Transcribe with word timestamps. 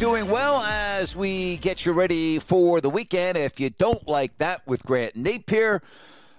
Doing 0.00 0.30
well 0.30 0.62
as 0.62 1.14
we 1.14 1.58
get 1.58 1.84
you 1.84 1.92
ready 1.92 2.38
for 2.38 2.80
the 2.80 2.88
weekend. 2.88 3.36
If 3.36 3.60
you 3.60 3.68
don't 3.68 4.08
like 4.08 4.38
that 4.38 4.66
with 4.66 4.82
Grant 4.82 5.14
Napier, 5.14 5.82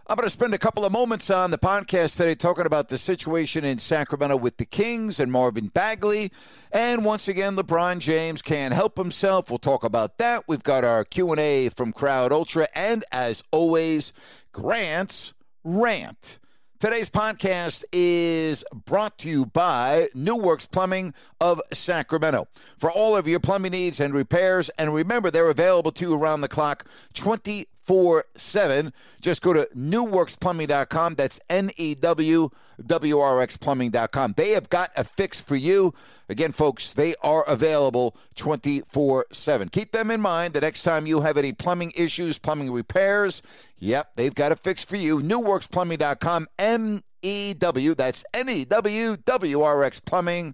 I'm 0.07 0.15
going 0.15 0.25
to 0.25 0.31
spend 0.31 0.55
a 0.55 0.57
couple 0.57 0.83
of 0.83 0.91
moments 0.91 1.29
on 1.29 1.51
the 1.51 1.59
podcast 1.59 2.17
today 2.17 2.33
talking 2.33 2.65
about 2.65 2.89
the 2.89 2.97
situation 2.97 3.63
in 3.63 3.77
Sacramento 3.77 4.37
with 4.37 4.57
the 4.57 4.65
Kings 4.65 5.19
and 5.19 5.31
Marvin 5.31 5.67
Bagley. 5.67 6.31
And 6.71 7.05
once 7.05 7.27
again, 7.27 7.55
LeBron 7.55 7.99
James 7.99 8.41
can't 8.41 8.73
help 8.73 8.97
himself. 8.97 9.51
We'll 9.51 9.59
talk 9.59 9.83
about 9.83 10.17
that. 10.17 10.45
We've 10.47 10.63
got 10.63 10.83
our 10.83 11.05
Q&A 11.05 11.69
from 11.69 11.93
Crowd 11.93 12.31
Ultra 12.31 12.67
and 12.73 13.05
as 13.11 13.43
always, 13.51 14.11
Grant's 14.51 15.35
rant. 15.63 16.39
Today's 16.81 17.11
podcast 17.11 17.83
is 17.93 18.65
brought 18.73 19.19
to 19.19 19.29
you 19.29 19.45
by 19.45 20.07
New 20.15 20.35
Works 20.35 20.65
Plumbing 20.65 21.13
of 21.39 21.61
Sacramento. 21.71 22.47
For 22.79 22.89
all 22.89 23.15
of 23.15 23.27
your 23.27 23.39
plumbing 23.39 23.73
needs 23.73 23.99
and 23.99 24.15
repairs, 24.15 24.69
and 24.79 24.91
remember, 24.91 25.29
they're 25.29 25.51
available 25.51 25.91
to 25.91 26.05
you 26.09 26.15
around 26.15 26.41
the 26.41 26.47
clock 26.47 26.87
24 27.13 27.65
7. 27.85 28.93
Just 29.21 29.41
go 29.41 29.53
to 29.53 29.67
newworksplumbing.com. 29.75 31.15
That's 31.15 31.39
N 31.49 31.71
E 31.77 31.95
W 31.95 32.49
W 32.85 33.19
R 33.19 33.41
X 33.41 33.57
plumbing.com. 33.57 34.33
They 34.37 34.51
have 34.51 34.69
got 34.69 34.91
a 34.95 35.03
fix 35.03 35.39
for 35.39 35.55
you. 35.55 35.93
Again, 36.29 36.51
folks, 36.51 36.93
they 36.93 37.15
are 37.21 37.43
available 37.47 38.15
24 38.35 39.25
7. 39.31 39.69
Keep 39.69 39.91
them 39.91 40.11
in 40.11 40.21
mind 40.21 40.53
the 40.53 40.61
next 40.61 40.83
time 40.83 41.05
you 41.05 41.21
have 41.21 41.37
any 41.37 41.53
plumbing 41.53 41.91
issues, 41.95 42.37
plumbing 42.39 42.71
repairs. 42.71 43.41
Yep, 43.77 44.15
they've 44.15 44.35
got 44.35 44.51
a 44.51 44.55
fix 44.55 44.83
for 44.83 44.95
you. 44.95 45.19
Newworksplumbing.com. 45.19 46.47
M 46.59 47.03
E 47.21 47.53
W. 47.53 47.95
That's 47.95 48.23
N 48.33 48.49
E 48.49 48.65
W 48.65 49.17
W 49.17 49.61
R 49.61 49.83
X 49.83 49.99
plumbing.com. 49.99 50.53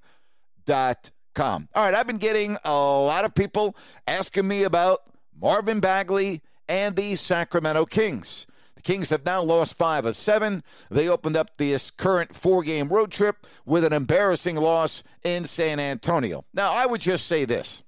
All 1.76 1.84
right, 1.84 1.94
I've 1.94 2.08
been 2.08 2.18
getting 2.18 2.58
a 2.66 2.74
lot 2.74 3.26
of 3.26 3.36
people 3.36 3.76
asking 4.08 4.48
me 4.48 4.64
about 4.64 5.02
Marvin 5.40 5.80
Bagley 5.80 6.42
and 6.68 6.96
the 6.96 7.16
Sacramento 7.16 7.86
Kings. 7.86 8.46
The 8.76 8.82
Kings 8.82 9.10
have 9.10 9.26
now 9.26 9.42
lost 9.42 9.78
five 9.78 10.06
of 10.06 10.16
seven. 10.16 10.64
They 10.90 11.10
opened 11.10 11.36
up 11.36 11.58
this 11.58 11.90
current 11.90 12.36
four 12.36 12.64
game 12.64 12.90
road 12.90 13.12
trip 13.12 13.48
with 13.66 13.84
an 13.84 13.94
embarrassing 13.94 14.56
loss 14.56 15.04
in 15.24 15.46
San 15.46 15.80
Antonio. 15.80 16.46
Now, 16.54 16.72
I 16.72 16.86
would 16.86 17.02
just 17.02 17.28
say 17.28 17.46
this. 17.46 17.84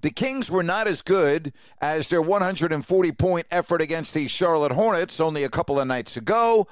The 0.00 0.10
Kings 0.10 0.50
were 0.50 0.62
not 0.62 0.86
as 0.86 1.02
good 1.02 1.52
as 1.80 2.08
their 2.08 2.22
140 2.22 3.12
point 3.12 3.46
effort 3.50 3.82
against 3.82 4.14
the 4.14 4.28
Charlotte 4.28 4.72
Hornets 4.72 5.20
only 5.20 5.44
a 5.44 5.48
couple 5.48 5.80
of 5.80 5.88
nights 5.88 6.16
ago, 6.16 6.68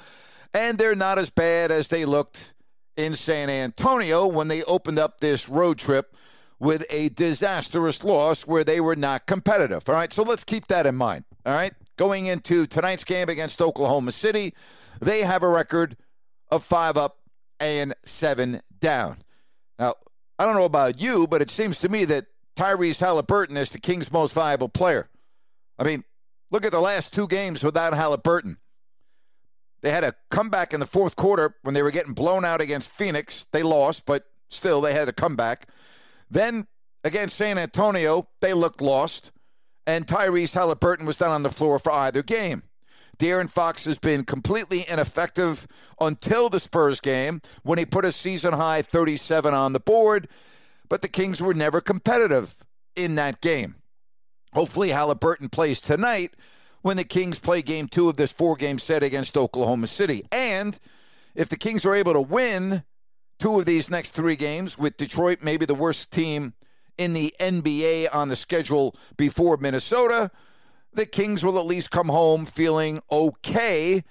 and 0.55 0.79
they're 0.79 0.95
not 0.95 1.19
as 1.19 1.29
bad 1.29 1.71
as 1.71 1.89
they 1.89 2.05
looked 2.05 2.55
in 2.97 3.15
San 3.15 3.51
Antonio 3.51 4.27
when 4.27 4.49
they 4.49 4.63
opened 4.63 4.99
up 4.99 5.21
this 5.21 5.49
road 5.49 5.79
trip 5.79 6.17
with 6.59 6.85
a 6.91 7.11
disastrous 7.11 8.03
loss 8.03 8.47
where 8.47 8.65
they 8.65 8.81
were 8.81 8.97
not 8.97 9.27
competitive. 9.27 9.89
All 9.89 9.95
right, 9.95 10.13
so 10.13 10.23
let's 10.23 10.45
keep 10.45 10.67
that 10.69 10.87
in 10.87 10.97
mind. 10.97 11.25
All 11.45 11.55
right, 11.55 11.75
going 11.97 12.27
into 12.27 12.67
tonight's 12.67 13.05
game 13.05 13.29
against 13.29 13.61
Oklahoma 13.61 14.13
City, 14.13 14.55
they 15.01 15.21
have 15.21 15.43
a 15.43 15.49
record 15.49 15.97
of 16.51 16.65
five 16.65 16.97
up 16.97 17.19
and 17.61 17.95
seven 18.05 18.61
down. 18.81 19.19
Now, 19.79 19.95
I 20.39 20.45
don't 20.45 20.57
know 20.57 20.65
about 20.65 21.01
you, 21.01 21.27
but 21.27 21.43
it 21.43 21.51
seems 21.51 21.81
to 21.81 21.89
me 21.89 22.05
that 22.07 22.27
Tyrese 22.57 23.01
Halliburton 23.01 23.57
is 23.57 23.71
the 23.71 23.79
Kings' 23.79 24.13
most 24.13 24.33
valuable 24.35 24.69
player. 24.69 25.09
I 25.79 25.85
mean, 25.85 26.05
look 26.51 26.65
at 26.65 26.73
the 26.73 26.81
last 26.81 27.13
two 27.13 27.27
games 27.27 27.63
without 27.63 27.93
Halliburton. 27.93 28.59
They 29.83 29.91
had 29.91 30.05
a 30.05 30.15
comeback 30.31 30.73
in 30.73 30.81
the 30.81 30.87
fourth 30.87 31.17
quarter 31.17 31.55
when 31.63 31.75
they 31.75 31.83
were 31.83 31.91
getting 31.91 32.15
blown 32.15 32.45
out 32.45 32.61
against 32.61 32.91
Phoenix. 32.91 33.47
They 33.53 33.63
lost, 33.63 34.07
but 34.07 34.25
still 34.49 34.81
they 34.81 34.95
had 34.95 35.09
a 35.09 35.13
comeback. 35.13 35.69
Then 36.31 36.67
against 37.05 37.37
San 37.37 37.59
Antonio, 37.59 38.29
they 38.41 38.53
looked 38.53 38.81
lost, 38.81 39.33
and 39.87 40.07
Tyrese 40.07 40.55
Halliburton 40.55 41.07
was 41.07 41.21
not 41.21 41.31
on 41.31 41.43
the 41.43 41.51
floor 41.51 41.79
for 41.79 41.93
either 41.93 42.23
game. 42.23 42.63
De'Aaron 43.19 43.49
Fox 43.49 43.85
has 43.87 43.99
been 43.99 44.25
completely 44.25 44.85
ineffective 44.89 45.67
until 46.01 46.49
the 46.49 46.61
Spurs 46.61 47.01
game 47.01 47.41
when 47.63 47.79
he 47.79 47.87
put 47.87 48.05
a 48.05 48.13
season 48.13 48.53
high 48.53 48.83
37 48.83 49.55
on 49.55 49.73
the 49.73 49.81
board, 49.81 50.29
but 50.89 51.03
the 51.03 51.09
Kings 51.09 51.41
were 51.41 51.55
never 51.55 51.81
competitive 51.81 52.63
in 52.95 53.15
that 53.15 53.41
game. 53.41 53.77
Hopefully, 54.53 54.91
Halliburton 54.91 55.49
plays 55.49 55.81
tonight 55.81 56.35
when 56.83 56.97
the 56.97 57.05
Kings 57.05 57.39
play 57.39 57.63
game 57.63 57.89
two 57.89 58.09
of 58.09 58.17
this 58.17 58.33
four 58.33 58.57
game 58.57 58.79
set 58.79 59.03
against 59.03 59.37
Oklahoma 59.37 59.87
City. 59.87 60.25
And 60.31 60.79
if 61.35 61.49
the 61.49 61.57
Kings 61.57 61.85
are 61.85 61.95
able 61.95 62.13
to 62.13 62.21
win 62.21 62.85
two 63.39 63.59
of 63.59 63.67
these 63.67 63.91
next 63.91 64.11
three 64.11 64.37
games, 64.37 64.79
with 64.79 64.97
Detroit 64.97 65.39
maybe 65.43 65.67
the 65.67 65.75
worst 65.75 66.13
team 66.13 66.55
in 66.99 67.13
the 67.13 67.35
NBA 67.41 68.09
on 68.15 68.29
the 68.29 68.37
schedule 68.37 68.97
before 69.17 69.57
Minnesota, 69.57 70.31
the 70.93 71.07
Kings 71.07 71.45
will 71.45 71.59
at 71.59 71.67
least 71.67 71.91
come 71.91 72.09
home 72.09 72.47
feeling 72.47 73.03
okay 73.11 74.03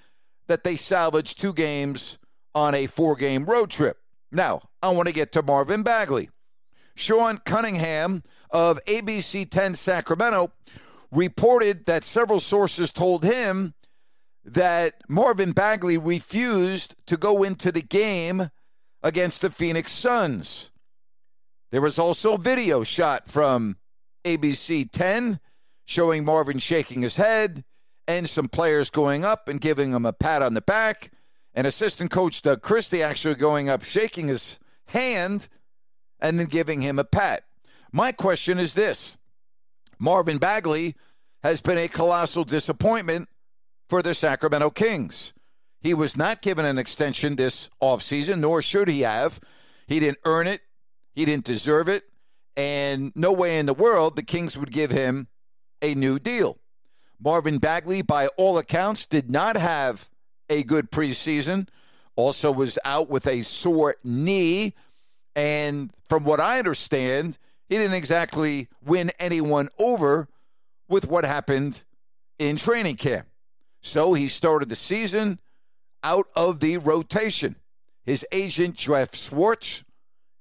that 0.48 0.64
they 0.64 0.76
salvaged 0.76 1.40
two 1.40 1.54
games 1.54 2.20
on 2.54 2.76
a 2.76 2.88
four 2.88 3.16
game 3.16 3.46
road 3.46 3.70
trip. 3.70 3.98
Now, 4.32 4.62
I 4.82 4.90
want 4.90 5.08
to 5.08 5.14
get 5.14 5.32
to 5.34 5.42
Marvin 5.42 5.84
Bagley. 5.84 6.30
Sean 6.96 7.40
Cunningham 7.40 8.24
of 8.52 8.80
ABC 8.86 9.50
10 9.50 9.76
Sacramento 9.76 10.52
reported 11.12 11.86
that 11.86 12.04
several 12.04 12.40
sources 12.40 12.92
told 12.92 13.24
him 13.24 13.74
that 14.44 14.94
Marvin 15.10 15.52
Bagley 15.52 15.98
refused 15.98 16.96
to 17.08 17.18
go 17.18 17.44
into 17.44 17.72
the 17.72 17.82
game 17.82 18.50
against 19.06 19.42
the 19.42 19.52
Phoenix 19.52 19.92
Suns. 19.92 20.72
There 21.72 21.80
was 21.80 22.00
also 22.00 22.38
video 22.38 22.84
shot 22.84 23.28
from 23.28 23.78
ABC 24.26 24.90
10 24.92 25.40
showing 25.86 26.26
Marvin 26.26 26.58
shaking 26.58 27.04
his 27.04 27.16
head 27.16 27.64
and 28.08 28.28
some 28.28 28.50
players 28.50 28.90
going 28.90 29.24
up 29.24 29.48
and 29.48 29.62
giving 29.62 29.92
him 29.92 30.08
a 30.08 30.14
pat 30.14 30.42
on 30.42 30.56
the 30.56 30.62
back, 30.62 31.12
and 31.54 31.68
assistant 31.68 32.10
coach 32.10 32.42
Doug 32.42 32.64
Christie 32.64 33.04
actually 33.04 33.36
going 33.36 33.70
up, 33.70 33.84
shaking 33.84 34.28
his 34.28 34.60
hand, 34.88 35.50
and 36.20 36.40
then 36.40 36.48
giving 36.48 36.82
him 36.82 36.98
a 36.98 37.04
pat. 37.04 37.44
My 37.92 38.12
question 38.12 38.58
is 38.58 38.74
this 38.74 39.18
Marvin 40.00 40.40
Bagley 40.40 40.96
has 41.44 41.62
been 41.62 41.78
a 41.78 41.88
colossal 41.88 42.44
disappointment 42.44 43.30
for 43.88 44.02
the 44.02 44.16
Sacramento 44.16 44.72
Kings. 44.72 45.35
He 45.86 45.94
was 45.94 46.18
not 46.18 46.42
given 46.42 46.66
an 46.66 46.80
extension 46.80 47.36
this 47.36 47.70
offseason, 47.80 48.40
nor 48.40 48.64
should 48.64 48.88
he 48.88 49.02
have. 49.02 49.40
He 49.86 50.00
didn't 50.00 50.18
earn 50.26 50.48
it, 50.48 50.62
he 51.14 51.26
didn't 51.26 51.46
deserve 51.46 51.90
it, 51.90 52.06
and 52.58 53.12
no 53.14 53.32
way 53.32 53.60
in 53.60 53.68
the 53.68 53.74
world 53.76 54.16
the 54.16 54.24
Kings 54.24 54.58
would 54.58 54.72
give 54.72 54.90
him 54.90 55.28
a 55.84 55.94
new 55.94 56.18
deal. 56.18 56.58
Marvin 57.20 57.60
Bagley, 57.60 58.02
by 58.02 58.30
all 58.36 58.58
accounts, 58.58 59.06
did 59.06 59.30
not 59.30 59.58
have 59.58 60.10
a 60.50 60.64
good 60.64 60.90
preseason. 60.90 61.68
Also 62.16 62.52
was 62.52 62.80
out 62.84 63.08
with 63.08 63.28
a 63.28 63.44
sore 63.44 63.94
knee. 64.04 64.74
And 65.36 65.94
from 66.10 66.24
what 66.24 66.40
I 66.40 66.58
understand, 66.58 67.38
he 67.70 67.78
didn't 67.78 67.94
exactly 67.94 68.70
win 68.84 69.12
anyone 69.20 69.70
over 69.78 70.30
with 70.90 71.08
what 71.08 71.26
happened 71.26 71.84
in 72.40 72.58
training 72.58 72.96
camp. 72.96 73.28
So 73.84 74.16
he 74.16 74.28
started 74.30 74.70
the 74.70 74.76
season 74.76 75.38
out 76.06 76.28
of 76.36 76.60
the 76.60 76.78
rotation. 76.78 77.56
His 78.06 78.26
agent, 78.32 78.76
Jeff 78.76 79.16
Schwartz, 79.16 79.84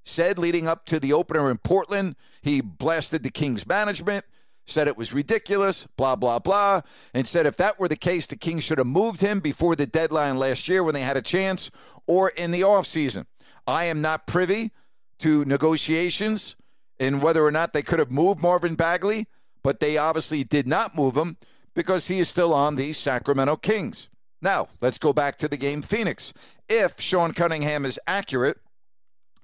said 0.03 0.37
leading 0.37 0.67
up 0.67 0.85
to 0.85 0.99
the 0.99 1.11
opener 1.11 1.49
in 1.49 1.57
Portland, 1.57 2.15
he 2.43 2.61
blasted 2.61 3.23
the 3.23 3.31
Kings 3.31 3.65
management, 3.65 4.23
said 4.67 4.87
it 4.87 4.95
was 4.95 5.11
ridiculous, 5.13 5.87
blah, 5.97 6.15
blah, 6.15 6.37
blah, 6.37 6.81
and 7.15 7.27
said 7.27 7.47
if 7.47 7.57
that 7.57 7.79
were 7.79 7.87
the 7.87 7.95
case, 7.95 8.27
the 8.27 8.35
Kings 8.35 8.63
should 8.63 8.77
have 8.77 8.85
moved 8.85 9.21
him 9.21 9.39
before 9.39 9.75
the 9.75 9.87
deadline 9.87 10.37
last 10.37 10.69
year 10.69 10.83
when 10.83 10.93
they 10.93 11.01
had 11.01 11.17
a 11.17 11.21
chance 11.21 11.71
or 12.05 12.29
in 12.29 12.51
the 12.51 12.61
offseason. 12.61 13.25
I 13.65 13.85
am 13.85 14.01
not 14.01 14.27
privy 14.27 14.71
to 15.19 15.43
negotiations 15.45 16.55
and 16.99 17.23
whether 17.23 17.43
or 17.43 17.51
not 17.51 17.73
they 17.73 17.81
could 17.81 17.99
have 17.99 18.11
moved 18.11 18.39
Marvin 18.39 18.75
Bagley, 18.75 19.25
but 19.63 19.79
they 19.79 19.97
obviously 19.97 20.43
did 20.43 20.67
not 20.67 20.95
move 20.95 21.17
him 21.17 21.37
because 21.73 22.07
he 22.07 22.19
is 22.19 22.29
still 22.29 22.53
on 22.53 22.75
the 22.75 22.93
Sacramento 22.93 23.55
Kings. 23.55 24.09
Now, 24.45 24.67
let's 24.79 24.99
go 24.99 25.11
back 25.11 25.37
to 25.37 25.47
the 25.47 25.57
game 25.57 25.81
Phoenix. 25.81 26.31
If 26.69 27.01
Sean 27.01 27.33
Cunningham 27.33 27.83
is 27.83 27.99
accurate, 28.05 28.59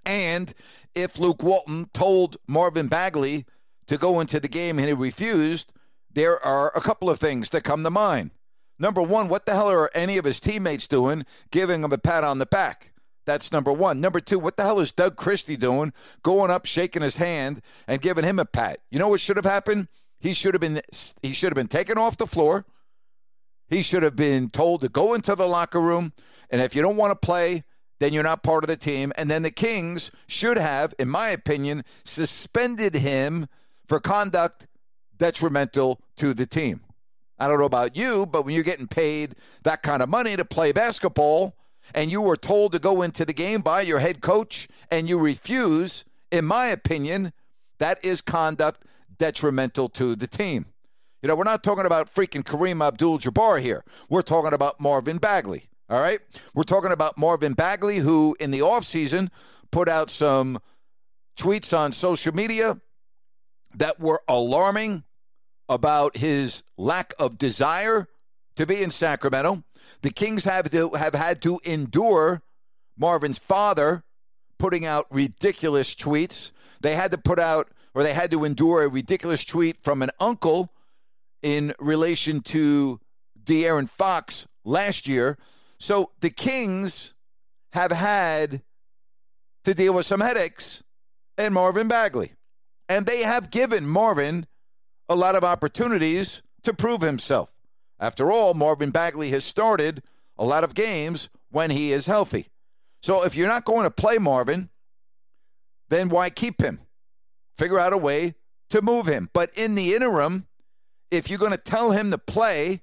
and 0.05 0.53
if 0.93 1.17
Luke 1.17 1.41
Walton 1.41 1.89
told 1.91 2.37
Marvin 2.47 2.87
Bagley 2.87 3.45
to 3.87 3.97
go 3.97 4.19
into 4.19 4.39
the 4.39 4.47
game 4.47 4.77
and 4.77 4.87
he 4.87 4.93
refused, 4.93 5.73
there 6.13 6.37
are 6.45 6.71
a 6.75 6.81
couple 6.81 7.09
of 7.09 7.17
things 7.17 7.49
that 7.49 7.63
come 7.63 7.81
to 7.83 7.89
mind. 7.89 8.29
Number 8.77 9.01
one, 9.01 9.27
what 9.27 9.47
the 9.47 9.55
hell 9.55 9.71
are 9.71 9.89
any 9.95 10.19
of 10.19 10.25
his 10.25 10.39
teammates 10.39 10.87
doing 10.87 11.25
giving 11.49 11.83
him 11.83 11.91
a 11.91 11.97
pat 11.97 12.23
on 12.23 12.37
the 12.37 12.45
back? 12.45 12.93
That's 13.25 13.51
number 13.51 13.73
one. 13.73 14.01
Number 14.01 14.19
two, 14.19 14.37
what 14.37 14.55
the 14.55 14.63
hell 14.63 14.79
is 14.79 14.91
Doug 14.91 15.15
Christie 15.15 15.57
doing 15.57 15.93
going 16.21 16.51
up, 16.51 16.67
shaking 16.67 17.01
his 17.01 17.15
hand, 17.15 17.63
and 17.87 18.03
giving 18.03 18.23
him 18.23 18.37
a 18.37 18.45
pat? 18.45 18.81
You 18.91 18.99
know 18.99 19.09
what 19.09 19.21
should 19.21 19.37
have 19.37 19.45
happened? 19.45 19.87
He 20.19 20.33
should 20.33 20.53
have 20.53 20.61
been 20.61 20.79
he 21.23 21.33
should 21.33 21.49
have 21.49 21.55
been 21.55 21.67
taken 21.67 21.97
off 21.97 22.17
the 22.17 22.27
floor. 22.27 22.65
He 23.71 23.81
should 23.81 24.03
have 24.03 24.17
been 24.17 24.49
told 24.49 24.81
to 24.81 24.89
go 24.89 25.13
into 25.13 25.33
the 25.33 25.47
locker 25.47 25.79
room, 25.79 26.11
and 26.49 26.61
if 26.61 26.75
you 26.75 26.81
don't 26.81 26.97
want 26.97 27.11
to 27.11 27.15
play, 27.15 27.63
then 27.99 28.11
you're 28.11 28.21
not 28.21 28.43
part 28.43 28.65
of 28.65 28.67
the 28.67 28.75
team. 28.75 29.13
And 29.15 29.31
then 29.31 29.43
the 29.43 29.49
Kings 29.49 30.11
should 30.27 30.57
have, 30.57 30.93
in 30.99 31.07
my 31.07 31.29
opinion, 31.29 31.85
suspended 32.03 32.95
him 32.95 33.47
for 33.87 34.01
conduct 34.01 34.67
detrimental 35.17 36.01
to 36.17 36.33
the 36.33 36.45
team. 36.45 36.81
I 37.39 37.47
don't 37.47 37.59
know 37.59 37.65
about 37.65 37.95
you, 37.95 38.25
but 38.25 38.43
when 38.43 38.55
you're 38.55 38.63
getting 38.65 38.87
paid 38.87 39.35
that 39.63 39.83
kind 39.83 40.03
of 40.03 40.09
money 40.09 40.35
to 40.35 40.43
play 40.43 40.73
basketball 40.73 41.55
and 41.95 42.11
you 42.11 42.21
were 42.21 42.35
told 42.35 42.73
to 42.73 42.79
go 42.79 43.01
into 43.01 43.23
the 43.23 43.33
game 43.33 43.61
by 43.61 43.81
your 43.81 43.99
head 43.99 44.19
coach 44.19 44.67
and 44.91 45.07
you 45.07 45.17
refuse, 45.17 46.03
in 46.29 46.43
my 46.43 46.67
opinion, 46.67 47.31
that 47.79 48.03
is 48.03 48.19
conduct 48.19 48.83
detrimental 49.17 49.87
to 49.89 50.15
the 50.15 50.27
team. 50.27 50.65
You 51.21 51.27
know, 51.27 51.35
we're 51.35 51.43
not 51.43 51.63
talking 51.63 51.85
about 51.85 52.13
freaking 52.13 52.43
Kareem 52.43 52.85
Abdul 52.85 53.19
Jabbar 53.19 53.61
here. 53.61 53.83
We're 54.09 54.23
talking 54.23 54.53
about 54.53 54.79
Marvin 54.79 55.19
Bagley. 55.19 55.69
All 55.87 56.01
right. 56.01 56.19
We're 56.55 56.63
talking 56.63 56.91
about 56.91 57.17
Marvin 57.17 57.53
Bagley, 57.53 57.97
who 57.97 58.35
in 58.39 58.49
the 58.49 58.59
offseason 58.59 59.29
put 59.71 59.87
out 59.87 60.09
some 60.09 60.59
tweets 61.37 61.77
on 61.77 61.93
social 61.93 62.33
media 62.33 62.81
that 63.75 63.99
were 63.99 64.21
alarming 64.27 65.03
about 65.69 66.17
his 66.17 66.63
lack 66.77 67.13
of 67.19 67.37
desire 67.37 68.07
to 68.55 68.65
be 68.65 68.81
in 68.81 68.89
Sacramento. 68.89 69.63
The 70.01 70.11
Kings 70.11 70.43
have 70.45 70.71
to 70.71 70.89
have 70.91 71.13
had 71.13 71.41
to 71.43 71.59
endure 71.63 72.41
Marvin's 72.97 73.37
father 73.37 74.03
putting 74.57 74.85
out 74.85 75.05
ridiculous 75.11 75.93
tweets. 75.93 76.51
They 76.81 76.95
had 76.95 77.11
to 77.11 77.17
put 77.17 77.39
out 77.39 77.69
or 77.93 78.03
they 78.03 78.13
had 78.13 78.31
to 78.31 78.43
endure 78.43 78.83
a 78.83 78.87
ridiculous 78.87 79.45
tweet 79.45 79.83
from 79.83 80.01
an 80.01 80.09
uncle 80.19 80.73
in 81.41 81.73
relation 81.79 82.41
to 82.41 82.99
De'Aaron 83.43 83.89
Fox 83.89 84.47
last 84.63 85.07
year. 85.07 85.37
So 85.79 86.11
the 86.19 86.29
Kings 86.29 87.13
have 87.73 87.91
had 87.91 88.61
to 89.63 89.73
deal 89.73 89.93
with 89.93 90.05
some 90.05 90.19
headaches 90.19 90.83
and 91.37 91.53
Marvin 91.53 91.87
Bagley. 91.87 92.33
And 92.89 93.05
they 93.05 93.21
have 93.21 93.51
given 93.51 93.87
Marvin 93.87 94.45
a 95.07 95.15
lot 95.15 95.35
of 95.35 95.43
opportunities 95.43 96.41
to 96.63 96.73
prove 96.73 97.01
himself. 97.01 97.53
After 97.99 98.31
all, 98.31 98.53
Marvin 98.53 98.91
Bagley 98.91 99.29
has 99.29 99.43
started 99.43 100.03
a 100.37 100.45
lot 100.45 100.63
of 100.63 100.73
games 100.73 101.29
when 101.49 101.69
he 101.69 101.91
is 101.91 102.05
healthy. 102.05 102.47
So 103.01 103.23
if 103.23 103.35
you're 103.35 103.47
not 103.47 103.65
going 103.65 103.83
to 103.83 103.91
play 103.91 104.17
Marvin, 104.17 104.69
then 105.89 106.09
why 106.09 106.29
keep 106.29 106.61
him? 106.61 106.79
Figure 107.57 107.79
out 107.79 107.93
a 107.93 107.97
way 107.97 108.35
to 108.69 108.81
move 108.81 109.05
him. 109.05 109.29
But 109.33 109.55
in 109.57 109.75
the 109.75 109.93
interim, 109.93 110.47
if 111.11 111.29
you're 111.29 111.39
going 111.39 111.51
to 111.51 111.57
tell 111.57 111.91
him 111.91 112.09
to 112.11 112.17
play 112.17 112.81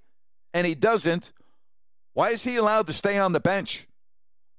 and 0.55 0.67
he 0.67 0.75
doesn't, 0.75 1.33
why 2.13 2.31
is 2.31 2.45
he 2.45 2.57
allowed 2.57 2.87
to 2.87 2.93
stay 2.93 3.19
on 3.19 3.33
the 3.33 3.41
bench? 3.41 3.89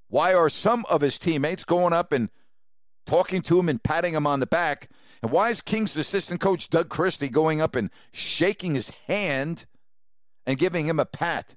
Why 0.10 0.34
are 0.34 0.50
some 0.50 0.86
of 0.90 1.02
his 1.02 1.20
teammates 1.20 1.64
going 1.64 1.94
up 1.94 2.12
and 2.12 2.30
talking 3.06 3.42
to 3.44 3.60
him 3.60 3.70
and 3.70 3.82
patting 3.82 4.16
him 4.16 4.26
on 4.26 4.40
the 4.40 4.48
back? 4.48 4.90
And 5.22 5.32
why 5.32 5.50
is 5.50 5.62
King's 5.62 5.96
assistant 5.96 6.42
coach 6.42 6.70
Doug 6.70 6.90
Christie 6.90 7.30
going 7.30 7.62
up 7.62 7.76
and 7.76 7.92
shaking 8.12 8.74
his 8.74 8.90
hand 9.08 9.66
and 10.46 10.58
giving 10.58 10.88
him 10.88 11.00
a 11.00 11.06
pat? 11.06 11.56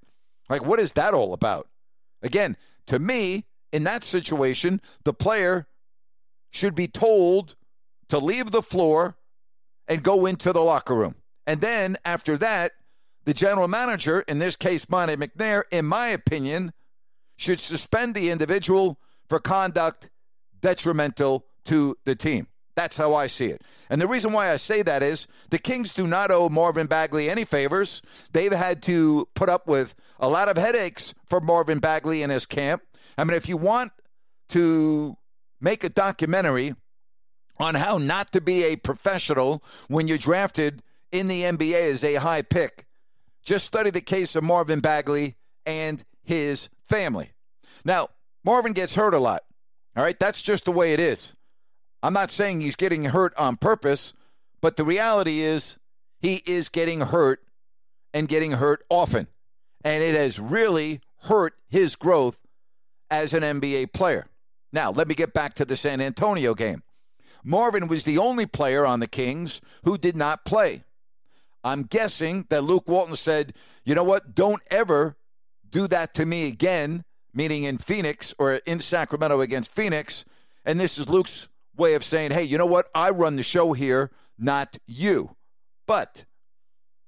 Like, 0.51 0.67
what 0.67 0.81
is 0.81 0.93
that 0.95 1.15
all 1.15 1.33
about? 1.33 1.69
Again, 2.21 2.57
to 2.89 2.99
me, 2.99 3.47
in 3.73 3.85
that 3.85 4.05
situation, 4.05 4.83
the 5.05 5.15
player 5.15 5.67
should 6.51 6.75
be 6.75 6.89
told 6.89 7.57
to 8.11 8.19
leave 8.19 8.51
the 8.51 8.61
floor 8.61 9.17
and 9.89 10.03
go 10.03 10.27
into 10.27 10.53
the 10.53 10.61
locker 10.61 10.95
room. 10.95 11.15
And 11.47 11.61
then 11.61 11.97
after 12.05 12.37
that, 12.39 12.73
the 13.25 13.35
general 13.35 13.69
manager, 13.69 14.21
in 14.23 14.39
this 14.39 14.57
case, 14.57 14.89
Monte 14.89 15.17
McNair, 15.17 15.63
in 15.71 15.87
my 15.87 16.09
opinion, 16.09 16.73
should 17.37 17.61
suspend 17.61 18.15
the 18.15 18.31
individual 18.31 18.99
for 19.29 19.39
conduct 19.39 20.11
detrimental 20.61 21.47
to 21.65 21.97
the 22.05 22.15
team. 22.15 22.49
That's 22.75 22.97
how 22.97 23.15
I 23.15 23.27
see 23.27 23.47
it. 23.47 23.63
And 23.91 24.01
the 24.01 24.09
reason 24.09 24.33
why 24.33 24.51
I 24.51 24.57
say 24.57 24.83
that 24.83 25.03
is 25.03 25.27
the 25.51 25.59
Kings 25.59 25.93
do 25.93 26.07
not 26.07 26.31
owe 26.31 26.49
Marvin 26.49 26.87
Bagley 26.87 27.29
any 27.29 27.45
favors. 27.45 28.01
They've 28.33 28.53
had 28.53 28.83
to 28.85 29.29
put 29.35 29.49
up 29.49 29.67
with 29.67 29.95
a 30.19 30.29
lot 30.29 30.49
of 30.49 30.57
headaches 30.57 31.15
for 31.27 31.41
Marvin 31.41 31.81
Bagley 31.81 32.23
in 32.23 32.31
his 32.31 32.47
camp. 32.47 32.83
I 33.19 33.25
mean, 33.25 33.37
if 33.37 33.49
you 33.49 33.59
want 33.59 33.93
to 34.51 35.17
make 35.61 35.85
a 35.85 35.91
documentary 35.91 36.75
on 37.59 37.75
how 37.75 37.99
not 37.99 38.33
to 38.33 38.41
be 38.41 38.65
a 38.65 38.77
professional 38.77 39.63
when 39.89 40.09
you're 40.09 40.19
drafted 40.19 40.83
in 41.13 41.29
the 41.29 41.43
NBA 41.43 41.83
is 41.83 42.03
a 42.03 42.15
high 42.15 42.43
pick, 42.43 42.87
just 43.45 43.67
study 43.67 43.91
the 43.91 44.01
case 44.01 44.35
of 44.35 44.43
Marvin 44.43 44.81
Bagley 44.81 45.37
and 45.65 46.03
his 46.25 46.69
family. 46.89 47.33
Now, 47.85 48.09
Marvin 48.45 48.73
gets 48.73 48.95
hurt 48.95 49.15
a 49.15 49.19
lot. 49.19 49.43
All 49.97 50.03
right, 50.03 50.19
that's 50.19 50.43
just 50.43 50.65
the 50.65 50.73
way 50.73 50.95
it 50.95 51.01
is. 51.01 51.35
I'm 52.03 52.15
not 52.15 52.31
saying 52.31 52.61
he's 52.61 52.77
getting 52.77 53.05
hurt 53.05 53.35
on 53.39 53.57
purpose, 53.57 54.15
but 54.61 54.77
the 54.77 54.85
reality 54.85 55.41
is 55.41 55.79
he 56.19 56.43
is 56.47 56.69
getting 56.69 57.01
hurt 57.01 57.41
and 58.15 58.27
getting 58.29 58.53
hurt 58.53 58.85
often. 58.89 59.29
And 59.85 60.03
it 60.03 60.15
has 60.15 60.39
really 60.41 61.01
hurt 61.23 61.55
his 61.69 61.95
growth 61.97 62.41
as 63.11 63.33
an 63.35 63.43
NBA 63.43 63.93
player. 63.93 64.27
Now, 64.73 64.91
let 64.91 65.07
me 65.07 65.15
get 65.15 65.35
back 65.35 65.55
to 65.55 65.65
the 65.65 65.77
San 65.77 66.01
Antonio 66.01 66.55
game. 66.55 66.83
Marvin 67.45 67.89
was 67.89 68.05
the 68.05 68.19
only 68.19 68.47
player 68.47 68.87
on 68.87 69.01
the 69.01 69.09
Kings 69.09 69.61
who 69.85 69.99
did 69.99 70.17
not 70.17 70.45
play. 70.45 70.85
I'm 71.65 71.83
guessing 71.83 72.47
that 72.51 72.65
Luke 72.65 72.89
Walton 72.89 73.17
said, 73.17 73.55
you 73.85 73.95
know 73.95 74.05
what, 74.05 74.35
don't 74.35 74.63
ever 74.71 75.17
do 75.69 75.87
that 75.89 76.15
to 76.15 76.27
me 76.27 76.49
again, 76.49 77.05
meaning 77.33 77.65
in 77.65 77.79
Phoenix 77.79 78.35
or 78.39 78.55
in 78.67 78.81
Sacramento 78.81 79.41
against 79.41 79.71
Phoenix. 79.71 80.25
And 80.65 80.79
this 80.79 80.99
is 80.99 81.09
Luke's 81.09 81.49
way 81.77 81.95
of 81.95 82.05
saying, 82.05 82.33
hey, 82.33 82.43
you 82.43 82.59
know 82.59 82.67
what, 82.67 82.89
I 82.95 83.11
run 83.11 83.37
the 83.37 83.43
show 83.43 83.73
here, 83.73 84.11
not 84.39 84.79
you. 84.87 85.37
But 85.87 86.25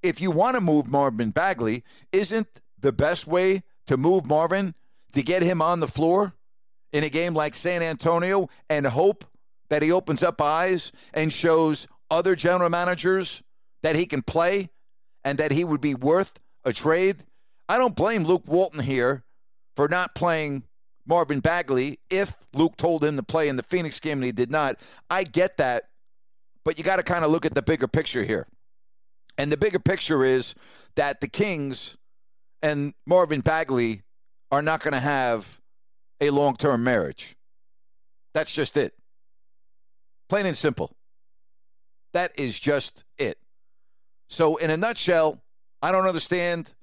if 0.02 0.20
you 0.20 0.30
want 0.30 0.54
to 0.56 0.61
move 0.61 0.87
Marvin 0.87 1.30
Bagley, 1.30 1.82
isn't 2.12 2.61
the 2.78 2.92
best 2.92 3.26
way 3.26 3.62
to 3.87 3.96
move 3.96 4.26
Marvin 4.26 4.75
to 5.12 5.23
get 5.23 5.42
him 5.42 5.61
on 5.62 5.80
the 5.80 5.88
floor 5.88 6.34
in 6.92 7.04
a 7.04 7.08
game 7.08 7.34
like 7.34 7.54
San 7.54 7.82
Antonio 7.82 8.49
and 8.68 8.87
hope 8.87 9.25
that 9.68 9.82
he 9.82 9.90
opens 9.90 10.23
up 10.23 10.40
eyes 10.40 10.92
and 11.12 11.32
shows 11.32 11.88
other 12.11 12.37
general 12.37 12.70
managers 12.70 13.42
that 13.85 13.95
he 13.95 14.07
can 14.07 14.23
play 14.23 14.71
and 15.25 15.38
that 15.38 15.53
he 15.53 15.62
would 15.62 15.81
be 15.81 15.95
worth 15.95 16.41
a 16.64 16.73
trade. 16.73 17.23
I 17.69 17.76
don't 17.76 17.95
blame 17.95 18.25
Luke 18.25 18.45
Walton 18.47 18.83
here 18.83 19.25
for 19.76 19.88
not 19.88 20.14
playing 20.14 20.64
Marvin 21.07 21.41
Bagley 21.41 21.99
if 22.09 22.38
Luke 22.55 22.79
told 22.79 23.05
him 23.05 23.17
to 23.17 23.23
play 23.23 23.47
in 23.47 23.57
the 23.57 23.62
Phoenix 23.62 24.00
game 24.00 24.19
and 24.19 24.25
he 24.25 24.33
did 24.33 24.50
not. 24.50 24.76
I 25.11 25.25
get 25.25 25.59
that, 25.59 25.85
but 26.64 26.79
you 26.79 26.85
got 26.85 26.97
to 26.97 27.03
kind 27.03 27.26
of 27.26 27.31
look 27.31 27.45
at 27.45 27.55
the 27.55 27.61
bigger 27.61 27.87
picture 27.87 28.25
here. 28.25 28.47
And 29.37 29.53
the 29.53 29.59
bigger 29.59 29.79
picture 29.79 30.25
is 30.25 30.55
that 30.97 31.21
the 31.21 31.29
Kings 31.29 31.99
and 32.62 32.95
Marvin 33.07 33.43
Bagley 33.43 34.03
are 34.50 34.62
not 34.62 34.81
going 34.81 34.95
to 34.95 35.00
have 35.00 35.61
a 36.23 36.31
long 36.31 36.57
term 36.57 36.85
marriage. 36.85 37.37
That's 38.33 38.55
just 38.55 38.79
it. 38.79 38.95
Plain 40.31 40.47
and 40.47 40.57
simple. 40.57 40.91
That 42.14 42.38
is 42.38 42.59
just 42.59 43.05
it. 43.19 43.37
So, 44.28 44.57
in 44.57 44.71
a 44.71 44.76
nutshell, 44.76 45.43
I 45.83 45.93
don't 45.93 46.07
understand 46.07 46.75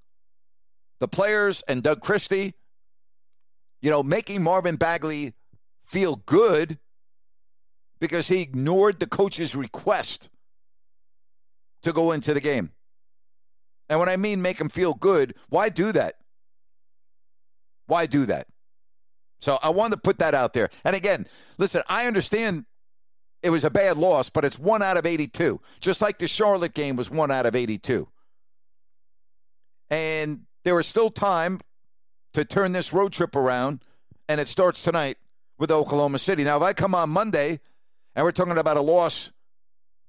the 1.00 1.08
players 1.08 1.64
and 1.68 1.82
Doug 1.82 2.02
Christie, 2.02 2.54
you 3.82 3.90
know, 3.90 4.04
making 4.04 4.44
Marvin 4.44 4.76
Bagley 4.76 5.34
feel 5.84 6.18
good 6.18 6.78
because 8.00 8.28
he 8.28 8.42
ignored 8.42 9.00
the 9.00 9.08
coach's 9.08 9.56
request 9.56 10.30
to 11.84 11.92
go 11.92 12.12
into 12.12 12.34
the 12.34 12.42
game. 12.42 12.72
And 13.90 14.00
when 14.00 14.10
I 14.10 14.18
mean 14.18 14.42
make 14.42 14.60
him 14.60 14.70
feel 14.70 14.94
good, 14.94 15.36
why 15.50 15.70
do 15.70 15.92
that? 15.92 16.16
Why 17.88 18.06
do 18.06 18.26
that? 18.28 18.48
So 19.42 19.58
I 19.62 19.70
wanted 19.70 19.96
to 19.96 20.02
put 20.02 20.20
that 20.20 20.36
out 20.36 20.54
there. 20.54 20.70
And 20.86 20.96
again, 20.96 21.28
listen, 21.58 21.82
I 21.90 22.06
understand 22.06 22.66
it 23.44 23.50
was 23.50 23.64
a 23.64 23.70
bad 23.70 23.98
loss, 23.98 24.30
but 24.30 24.46
it's 24.46 24.60
one 24.60 24.82
out 24.82 24.98
of 24.98 25.06
82. 25.06 25.60
Just 25.80 26.02
like 26.02 26.20
the 26.20 26.28
Charlotte 26.28 26.74
game 26.74 26.96
was 26.96 27.10
one 27.10 27.32
out 27.32 27.46
of 27.46 27.56
82. 27.56 28.08
And 29.90 30.42
there 30.64 30.80
is 30.80 30.88
still 30.88 31.10
time 31.10 31.60
to 32.34 32.46
turn 32.46 32.72
this 32.72 32.94
road 32.94 33.14
trip 33.14 33.36
around, 33.36 33.82
and 34.30 34.40
it 34.40 34.48
starts 34.48 34.82
tonight 34.82 35.18
with 35.58 35.72
Oklahoma 35.72 36.20
City. 36.20 36.44
Now, 36.44 36.58
if 36.58 36.64
I 36.64 36.74
come 36.74 36.96
on 36.96 37.10
Monday 37.10 37.60
and 38.16 38.26
we're 38.26 38.32
talking 38.32 38.58
about 38.58 38.78
a 38.78 38.82
loss 38.82 39.32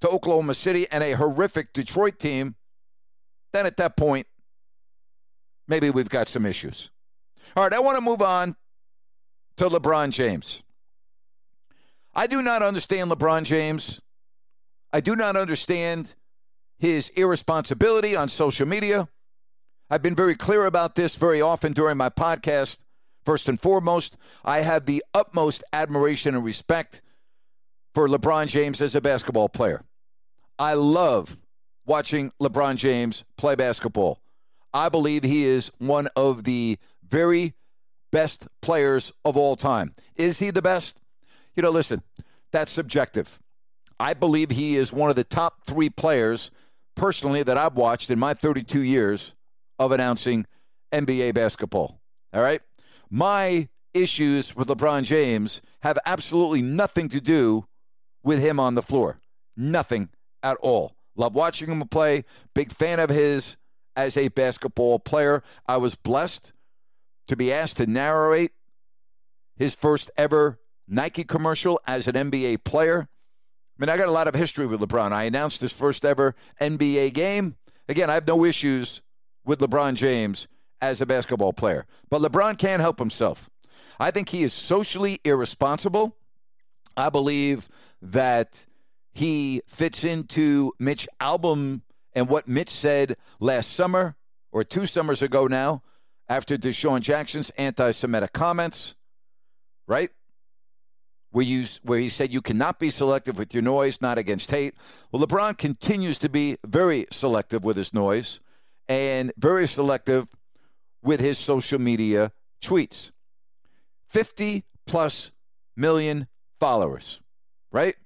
to 0.02 0.08
Oklahoma 0.08 0.54
City 0.54 0.86
and 0.90 1.02
a 1.02 1.12
horrific 1.12 1.72
Detroit 1.72 2.18
team, 2.18 2.54
then 3.52 3.66
at 3.66 3.76
that 3.78 3.96
point, 3.96 4.26
maybe 5.66 5.90
we've 5.90 6.08
got 6.08 6.28
some 6.28 6.46
issues. 6.46 6.90
All 7.56 7.64
right, 7.64 7.72
I 7.72 7.80
want 7.80 7.96
to 7.96 8.00
move 8.00 8.22
on 8.22 8.56
to 9.56 9.68
LeBron 9.68 10.10
James. 10.10 10.62
I 12.14 12.26
do 12.26 12.42
not 12.42 12.62
understand 12.62 13.10
LeBron 13.10 13.44
James. 13.44 14.00
I 14.92 15.00
do 15.00 15.16
not 15.16 15.36
understand 15.36 16.14
his 16.78 17.08
irresponsibility 17.10 18.14
on 18.14 18.28
social 18.28 18.66
media. 18.66 19.08
I've 19.88 20.02
been 20.02 20.16
very 20.16 20.34
clear 20.34 20.66
about 20.66 20.94
this 20.94 21.16
very 21.16 21.40
often 21.40 21.72
during 21.72 21.96
my 21.96 22.10
podcast. 22.10 22.78
First 23.24 23.48
and 23.48 23.60
foremost, 23.60 24.16
I 24.44 24.60
have 24.60 24.84
the 24.84 25.04
utmost 25.14 25.62
admiration 25.72 26.34
and 26.34 26.44
respect 26.44 27.02
for 27.94 28.08
LeBron 28.08 28.48
James 28.48 28.80
as 28.80 28.94
a 28.94 29.00
basketball 29.00 29.48
player. 29.48 29.84
I 30.58 30.74
love 30.74 31.38
watching 31.86 32.32
LeBron 32.40 32.76
James 32.76 33.24
play 33.36 33.54
basketball. 33.54 34.20
I 34.74 34.88
believe 34.88 35.22
he 35.22 35.44
is 35.44 35.70
one 35.78 36.08
of 36.16 36.44
the 36.44 36.78
very 37.06 37.54
best 38.10 38.48
players 38.60 39.12
of 39.24 39.36
all 39.36 39.56
time. 39.56 39.94
Is 40.16 40.38
he 40.38 40.50
the 40.50 40.62
best? 40.62 40.98
You 41.56 41.62
know, 41.62 41.70
listen, 41.70 42.02
that's 42.50 42.72
subjective. 42.72 43.40
I 44.00 44.14
believe 44.14 44.50
he 44.50 44.76
is 44.76 44.92
one 44.92 45.10
of 45.10 45.16
the 45.16 45.24
top 45.24 45.66
three 45.66 45.90
players, 45.90 46.50
personally, 46.94 47.42
that 47.42 47.58
I've 47.58 47.74
watched 47.74 48.10
in 48.10 48.18
my 48.18 48.34
32 48.34 48.80
years 48.80 49.34
of 49.78 49.92
announcing 49.92 50.46
NBA 50.92 51.34
basketball. 51.34 52.00
All 52.32 52.42
right? 52.42 52.60
My 53.10 53.68
issues 53.94 54.56
with 54.56 54.68
LeBron 54.68 55.04
James 55.04 55.62
have 55.82 55.98
absolutely 56.06 56.62
nothing 56.62 57.08
to 57.10 57.20
do 57.20 57.66
with 58.22 58.40
him 58.42 58.58
on 58.58 58.74
the 58.74 58.82
floor. 58.82 59.20
Nothing 59.56 60.08
at 60.42 60.56
all. 60.62 60.96
Love 61.14 61.34
watching 61.34 61.68
him 61.68 61.86
play. 61.88 62.24
Big 62.54 62.72
fan 62.72 62.98
of 62.98 63.10
his 63.10 63.56
as 63.96 64.16
a 64.16 64.28
basketball 64.28 64.98
player. 64.98 65.42
I 65.66 65.76
was 65.76 65.94
blessed 65.94 66.52
to 67.28 67.36
be 67.36 67.52
asked 67.52 67.76
to 67.76 67.86
narrate 67.86 68.52
his 69.56 69.74
first 69.74 70.10
ever 70.16 70.58
Nike 70.88 71.24
commercial 71.24 71.80
as 71.86 72.08
an 72.08 72.14
NBA 72.14 72.64
player. 72.64 73.08
I 73.08 73.76
mean, 73.78 73.88
I 73.88 73.96
got 73.96 74.08
a 74.08 74.12
lot 74.12 74.28
of 74.28 74.34
history 74.34 74.66
with 74.66 74.80
LeBron. 74.80 75.12
I 75.12 75.24
announced 75.24 75.60
his 75.60 75.72
first 75.72 76.04
ever 76.04 76.34
NBA 76.60 77.14
game. 77.14 77.56
Again, 77.88 78.10
I 78.10 78.14
have 78.14 78.26
no 78.26 78.44
issues 78.44 79.02
with 79.44 79.60
LeBron 79.60 79.94
James 79.94 80.46
as 80.80 81.00
a 81.00 81.06
basketball 81.06 81.52
player, 81.52 81.86
but 82.10 82.20
LeBron 82.20 82.58
can't 82.58 82.80
help 82.80 82.98
himself. 82.98 83.48
I 83.98 84.10
think 84.10 84.28
he 84.28 84.42
is 84.42 84.52
socially 84.52 85.20
irresponsible. 85.24 86.16
I 86.96 87.08
believe 87.08 87.68
that 88.00 88.66
he 89.12 89.62
fits 89.66 90.04
into 90.04 90.72
Mitch 90.78 91.08
Albom 91.20 91.82
and 92.14 92.28
what 92.28 92.48
Mitch 92.48 92.70
said 92.70 93.16
last 93.40 93.72
summer 93.72 94.16
or 94.50 94.64
two 94.64 94.86
summers 94.86 95.22
ago 95.22 95.46
now 95.46 95.82
after 96.28 96.56
DeSean 96.56 97.00
Jackson's 97.00 97.50
anti 97.50 97.92
Semitic 97.92 98.32
comments, 98.32 98.94
right? 99.86 100.10
Where, 101.32 101.44
you, 101.44 101.64
where 101.82 101.98
he 101.98 102.08
said 102.08 102.32
you 102.32 102.40
cannot 102.40 102.78
be 102.78 102.90
selective 102.90 103.38
with 103.38 103.54
your 103.54 103.62
noise, 103.62 104.00
not 104.00 104.18
against 104.18 104.50
hate. 104.50 104.74
Well, 105.10 105.26
LeBron 105.26 105.58
continues 105.58 106.18
to 106.18 106.28
be 106.28 106.58
very 106.64 107.06
selective 107.10 107.64
with 107.64 107.76
his 107.76 107.92
noise 107.92 108.40
and 108.88 109.32
very 109.38 109.66
selective 109.66 110.28
with 111.02 111.20
his 111.20 111.38
social 111.38 111.80
media 111.80 112.32
tweets. 112.62 113.12
50 114.08 114.64
plus 114.86 115.32
million 115.76 116.28
followers, 116.60 117.20
right? 117.70 117.96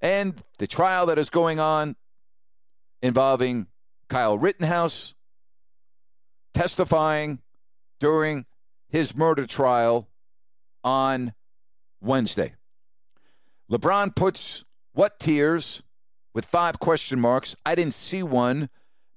And 0.00 0.34
the 0.58 0.66
trial 0.66 1.06
that 1.06 1.18
is 1.18 1.30
going 1.30 1.60
on 1.60 1.96
involving 3.02 3.66
Kyle 4.08 4.38
Rittenhouse 4.38 5.14
testifying 6.54 7.40
during 8.00 8.46
his 8.88 9.14
murder 9.14 9.46
trial 9.46 10.08
on 10.82 11.34
Wednesday. 12.04 12.54
LeBron 13.70 14.14
puts 14.14 14.64
what 14.92 15.18
tears 15.18 15.82
with 16.34 16.44
five 16.44 16.78
question 16.78 17.20
marks. 17.20 17.56
I 17.64 17.74
didn't 17.74 17.94
see 17.94 18.22
one. 18.22 18.68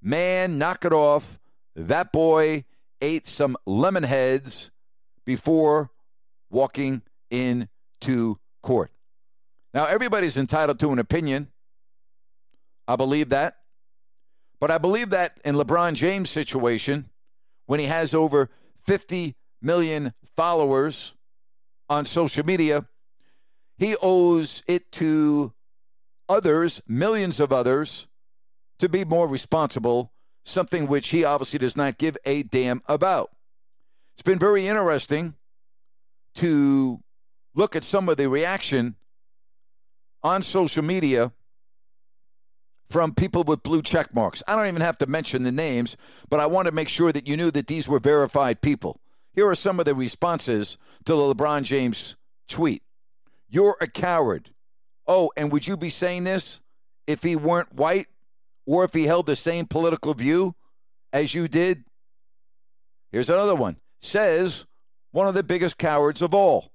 Man, 0.02 0.58
knock 0.58 0.86
it 0.86 0.94
off. 0.94 1.40
That 1.76 2.12
boy 2.12 2.66
ate 3.02 3.28
some 3.28 3.58
lemon 3.66 4.04
heads 4.04 4.72
before 5.26 5.92
walking 6.50 7.02
into 7.30 8.38
court. 8.64 8.92
Now, 9.74 9.86
everybody's 9.86 10.38
entitled 10.38 10.80
to 10.80 10.92
an 10.92 11.00
opinion. 11.00 11.50
I 12.88 12.96
believe 12.96 13.30
that. 13.30 13.58
But 14.60 14.72
I 14.72 14.78
believe 14.78 15.12
that 15.12 15.38
in 15.46 15.56
LeBron 15.56 15.94
James' 15.94 16.30
situation, 16.30 17.10
when 17.66 17.80
he 17.80 17.86
has 17.86 18.16
over 18.16 18.50
50 18.86 19.36
million 19.62 20.14
followers 20.36 21.14
on 21.90 22.06
social 22.06 22.46
media, 22.46 22.86
he 23.78 23.96
owes 24.02 24.64
it 24.68 24.92
to 24.94 25.54
others, 26.28 26.82
millions 26.88 27.40
of 27.40 27.54
others, 27.54 28.08
to 28.80 28.90
be 28.90 29.06
more 29.06 29.28
responsible, 29.28 30.12
something 30.46 30.88
which 30.88 31.10
he 31.10 31.24
obviously 31.24 31.60
does 31.60 31.78
not 31.78 31.98
give 31.98 32.18
a 32.26 32.44
damn 32.44 32.82
about. 32.88 33.30
It's 34.16 34.24
been 34.24 34.40
very 34.40 34.68
interesting 34.68 35.36
to 36.36 37.00
look 37.56 37.76
at 37.76 37.84
some 37.84 38.10
of 38.10 38.18
the 38.18 38.30
reaction 38.30 38.96
on 40.24 40.44
social 40.44 40.84
media 40.84 41.32
from 42.90 43.14
people 43.14 43.44
with 43.44 43.64
blue 43.64 43.82
check 43.82 44.14
marks. 44.14 44.42
I 44.48 44.56
don't 44.56 44.68
even 44.68 44.82
have 44.82 44.98
to 45.00 45.08
mention 45.08 45.44
the 45.44 45.52
names, 45.52 45.98
but 46.30 46.40
I 46.40 46.46
want 46.46 46.68
to 46.68 46.72
make 46.72 46.90
sure 46.90 47.12
that 47.12 47.28
you 47.28 47.36
knew 47.38 47.52
that 47.52 47.68
these 47.68 47.88
were 47.88 48.00
verified 48.00 48.62
people. 48.62 49.02
Here 49.38 49.48
are 49.48 49.54
some 49.54 49.80
of 49.80 49.86
the 49.86 49.94
responses 49.94 50.80
to 51.06 51.14
the 51.14 51.36
LeBron 51.36 51.62
James 51.62 52.16
tweet. 52.50 52.82
You're 53.48 53.78
a 53.80 53.86
coward. 53.86 54.50
Oh, 55.06 55.30
and 55.38 55.52
would 55.52 55.68
you 55.68 55.78
be 55.78 55.92
saying 55.92 56.24
this 56.24 56.60
if 57.06 57.22
he 57.22 57.36
weren't 57.36 57.72
white 57.72 58.08
or 58.66 58.84
if 58.84 58.96
he 58.96 59.04
held 59.04 59.28
the 59.28 59.36
same 59.36 59.68
political 59.68 60.16
view 60.16 60.56
as 61.14 61.36
you 61.36 61.48
did? 61.48 61.84
Here's 63.12 63.30
another 63.30 63.54
one. 63.54 63.78
Says 64.02 64.66
one 65.12 65.28
of 65.28 65.36
the 65.36 65.44
biggest 65.44 65.78
cowards 65.78 66.24
of 66.24 66.34
all. 66.34 66.72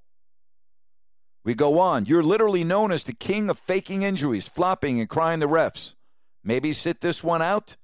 We 1.44 1.54
go 1.54 1.80
on. 1.80 2.06
You're 2.06 2.22
literally 2.22 2.62
known 2.62 2.92
as 2.92 3.02
the 3.02 3.12
king 3.12 3.50
of 3.50 3.58
faking 3.58 4.02
injuries, 4.02 4.46
flopping 4.46 5.00
and 5.00 5.08
crying 5.08 5.40
the 5.40 5.48
refs. 5.48 5.96
Maybe 6.44 6.72
sit 6.74 7.00
this 7.00 7.24
one 7.24 7.42
out. 7.42 7.76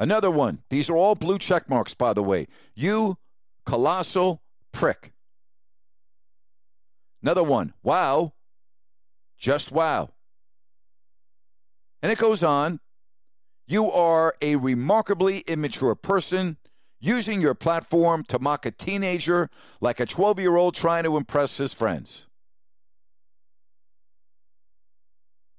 Another 0.00 0.30
one. 0.30 0.62
These 0.70 0.88
are 0.88 0.96
all 0.96 1.14
blue 1.14 1.38
check 1.38 1.68
marks, 1.68 1.92
by 1.92 2.14
the 2.14 2.22
way. 2.22 2.46
You 2.74 3.18
colossal 3.66 4.42
prick. 4.72 5.12
Another 7.22 7.44
one. 7.44 7.74
Wow. 7.82 8.32
Just 9.36 9.70
wow. 9.70 10.08
And 12.02 12.10
it 12.10 12.16
goes 12.16 12.42
on. 12.42 12.80
You 13.66 13.90
are 13.90 14.34
a 14.40 14.56
remarkably 14.56 15.40
immature 15.40 15.94
person 15.94 16.56
using 16.98 17.42
your 17.42 17.54
platform 17.54 18.24
to 18.24 18.38
mock 18.38 18.64
a 18.64 18.70
teenager 18.70 19.50
like 19.82 20.00
a 20.00 20.06
12 20.06 20.40
year 20.40 20.56
old 20.56 20.74
trying 20.74 21.04
to 21.04 21.18
impress 21.18 21.58
his 21.58 21.74
friends. 21.74 22.26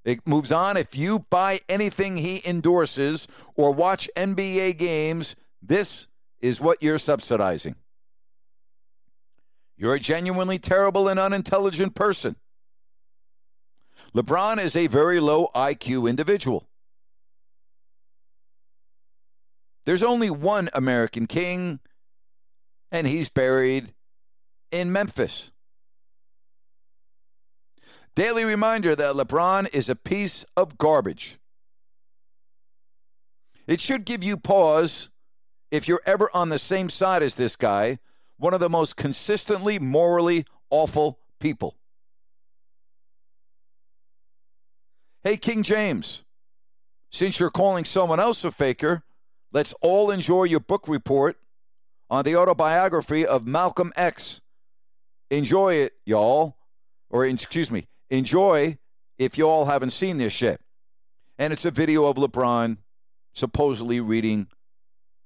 It 0.04 0.28
moves 0.28 0.52
on. 0.52 0.78
If 0.78 0.98
you 0.98 1.26
buy 1.30 1.60
anything 1.70 2.18
he 2.18 2.42
endorses 2.46 3.28
or 3.56 3.74
watch 3.74 4.10
NBA 4.16 4.78
games, 4.78 5.36
this 5.62 6.08
is 6.40 6.60
what 6.60 6.82
you're 6.82 6.98
subsidizing. 6.98 7.76
You're 9.78 9.96
a 9.96 10.00
genuinely 10.00 10.60
terrible 10.60 11.08
and 11.08 11.20
unintelligent 11.20 11.96
person. 11.96 12.36
LeBron 14.16 14.60
is 14.60 14.76
a 14.76 14.88
very 14.88 15.20
low 15.20 15.50
IQ 15.56 16.10
individual. 16.10 16.68
There's 19.86 20.04
only 20.04 20.30
one 20.30 20.70
American 20.74 21.28
king, 21.28 21.80
and 22.92 23.08
he's 23.08 23.30
buried 23.30 23.94
in 24.72 24.92
Memphis. 24.92 25.52
Daily 28.16 28.44
reminder 28.44 28.96
that 28.96 29.16
LeBron 29.16 29.74
is 29.74 29.88
a 29.88 29.96
piece 29.96 30.46
of 30.58 30.78
garbage. 30.78 31.38
It 33.68 33.80
should 33.80 34.06
give 34.06 34.24
you 34.24 34.36
pause 34.36 35.10
if 35.72 35.88
you're 35.88 36.02
ever 36.06 36.30
on 36.34 36.50
the 36.50 36.60
same 36.60 36.90
side 36.90 37.24
as 37.24 37.36
this 37.36 37.56
guy, 37.56 38.00
one 38.38 38.54
of 38.54 38.60
the 38.60 38.70
most 38.70 38.98
consistently 38.98 39.80
morally 39.80 40.46
awful 40.70 41.20
people. 41.40 41.78
Hey, 45.24 45.38
King 45.38 45.64
James, 45.64 46.26
since 47.12 47.40
you're 47.40 47.52
calling 47.52 47.86
someone 47.86 48.20
else 48.20 48.44
a 48.44 48.52
faker, 48.52 49.04
let's 49.54 49.74
all 49.82 50.12
enjoy 50.12 50.46
your 50.46 50.60
book 50.60 50.88
report 50.88 51.38
on 52.10 52.26
the 52.26 52.36
autobiography 52.36 53.26
of 53.26 53.48
Malcolm 53.48 53.94
X. 53.96 54.42
Enjoy 55.30 55.76
it, 55.76 55.94
y'all. 56.06 56.58
Or, 57.10 57.26
excuse 57.26 57.70
me, 57.70 57.88
enjoy 58.12 58.78
if 59.18 59.38
y'all 59.38 59.66
haven't 59.66 59.92
seen 59.92 60.18
this 60.18 60.34
shit. 60.34 60.62
And 61.40 61.52
it's 61.52 61.66
a 61.66 61.72
video 61.72 62.06
of 62.06 62.18
LeBron 62.18 62.78
supposedly 63.34 64.00
reading 64.00 64.48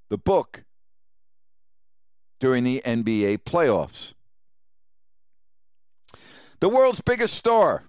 the 0.10 0.18
book 0.18 0.64
during 2.40 2.64
the 2.64 2.82
NBA 2.86 3.40
playoffs. 3.40 4.14
The 6.62 6.70
world's 6.70 7.02
biggest 7.02 7.34
star 7.34 7.84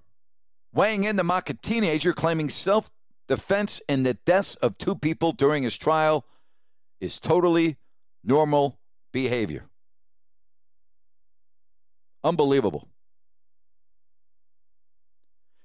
weighing 0.74 1.04
in 1.04 1.16
to 1.18 1.24
mock 1.24 1.50
a 1.50 1.54
teenager 1.54 2.12
claiming 2.12 2.50
self 2.50 2.90
defense 3.28 3.80
in 3.88 4.02
the 4.02 4.14
deaths 4.14 4.54
of 4.56 4.78
two 4.78 4.94
people 4.94 5.32
during 5.32 5.62
his 5.62 5.76
trial 5.76 6.24
is 7.00 7.20
totally 7.20 7.76
normal 8.24 8.78
behavior. 9.12 9.66
Unbelievable. 12.24 12.88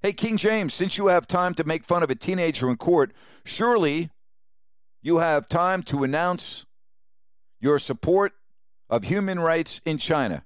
Hey, 0.02 0.14
King 0.14 0.38
James, 0.38 0.74
since 0.74 0.98
you 0.98 1.08
have 1.08 1.28
time 1.28 1.54
to 1.54 1.64
make 1.64 1.84
fun 1.84 2.02
of 2.02 2.10
a 2.10 2.16
teenager 2.16 2.68
in 2.70 2.78
court, 2.78 3.12
surely 3.46 4.10
you 5.04 5.20
have 5.20 5.48
time 5.48 5.84
to 5.84 6.04
announce 6.04 6.66
your 7.60 7.78
support 7.78 8.34
of 8.90 9.04
human 9.04 9.40
rights 9.40 9.80
in 9.86 10.00
China, 10.00 10.44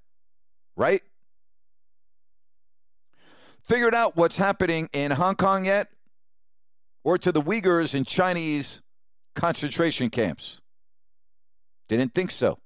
right? 0.76 1.02
Figured 3.64 3.96
out 3.96 4.18
what's 4.18 4.36
happening 4.36 4.90
in 4.92 5.12
Hong 5.12 5.36
Kong 5.36 5.66
yet? 5.66 5.88
Or 7.06 7.18
to 7.18 7.32
the 7.32 7.42
Uyghurs 7.42 7.96
in 7.96 8.04
Chinese 8.04 8.82
concentration 9.36 10.10
camps? 10.10 10.60
Didn't 11.88 12.14
think 12.14 12.30
so. 12.30 12.60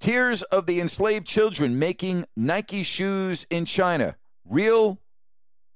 Tears 0.00 0.42
of 0.42 0.66
the 0.66 0.80
enslaved 0.80 1.26
children 1.26 1.78
making 1.78 2.24
Nike 2.36 2.82
shoes 2.82 3.46
in 3.50 3.64
China. 3.64 4.16
Real 4.44 5.00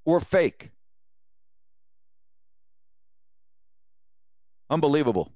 or 0.05 0.21
fake? 0.21 0.71
Unbelievable. 4.71 5.33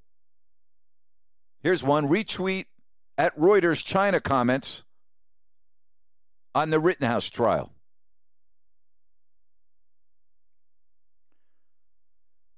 Here's 1.61 1.83
one 1.83 2.07
retweet 2.07 2.65
at 3.17 3.37
Reuters 3.37 3.83
China 3.83 4.19
comments 4.19 4.83
on 6.55 6.69
the 6.69 6.79
Rittenhouse 6.79 7.29
trial. 7.29 7.73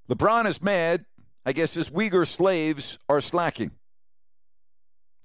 LeBron 0.10 0.46
is 0.46 0.62
mad. 0.62 1.06
I 1.46 1.54
guess 1.54 1.74
his 1.74 1.90
Uyghur 1.90 2.28
slaves 2.28 3.00
are 3.08 3.22
slacking. 3.22 3.72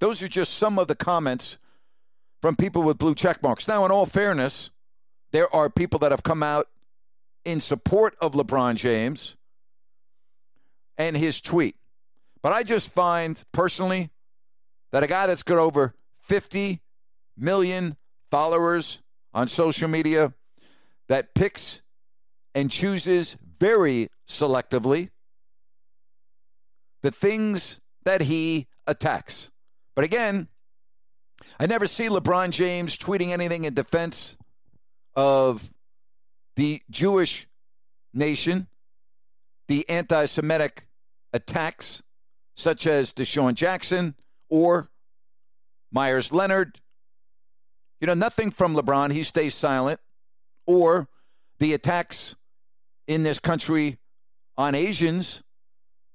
Those 0.01 0.23
are 0.23 0.29
just 0.29 0.55
some 0.55 0.79
of 0.79 0.89
the 0.89 0.95
comments 0.95 1.59
from 2.43 2.57
people 2.57 2.83
with 2.83 2.99
blue 2.99 3.15
check 3.15 3.43
marks. 3.43 3.67
Now, 3.67 3.85
in 3.85 3.91
all 3.91 4.07
fairness, 4.07 4.71
there 5.33 5.53
are 5.55 5.71
people 5.71 5.99
that 6.01 6.11
have 6.11 6.23
come 6.23 6.43
out 6.43 6.69
in 7.45 7.61
support 7.61 8.15
of 8.21 8.33
LeBron 8.33 8.77
James 8.77 9.37
and 10.99 11.17
his 11.17 11.41
tweet. 11.41 11.77
But 12.43 12.53
I 12.53 12.63
just 12.63 12.93
find 12.93 13.43
personally 13.53 14.11
that 14.93 15.03
a 15.03 15.07
guy 15.07 15.27
that's 15.27 15.43
got 15.43 15.59
over 15.59 15.95
50 16.21 16.81
million 17.37 17.97
followers 18.31 19.03
on 19.33 19.49
social 19.49 19.89
media 19.89 20.33
that 21.09 21.35
picks 21.35 21.83
and 22.55 22.71
chooses 22.71 23.37
very 23.59 24.09
selectively 24.29 25.11
the 27.03 27.11
things 27.11 27.81
that 28.05 28.23
he 28.23 28.67
attacks. 28.87 29.51
But 29.95 30.05
again, 30.05 30.49
I 31.59 31.67
never 31.67 31.87
see 31.87 32.09
LeBron 32.09 32.51
James 32.51 32.97
tweeting 32.97 33.29
anything 33.31 33.65
in 33.65 33.75
defense 33.75 34.37
of 35.15 35.73
the 36.57 36.83
Jewish 36.91 37.47
nation, 38.13 38.69
the 39.69 39.89
anti 39.89 40.27
Semitic 40.27 40.87
attacks, 41.33 42.03
such 42.57 42.87
as 42.87 43.13
DeSean 43.13 43.55
Jackson 43.55 44.15
or 44.49 44.89
Meyers 45.93 46.33
Leonard. 46.33 46.81
You 48.01 48.07
know, 48.07 48.15
nothing 48.15 48.51
from 48.51 48.75
LeBron. 48.75 49.13
He 49.13 49.23
stays 49.23 49.55
silent. 49.55 50.01
Or 50.67 51.09
the 51.59 51.75
attacks 51.75 52.37
in 53.07 53.23
this 53.23 53.39
country 53.39 53.99
on 54.57 54.75
Asians. 54.75 55.43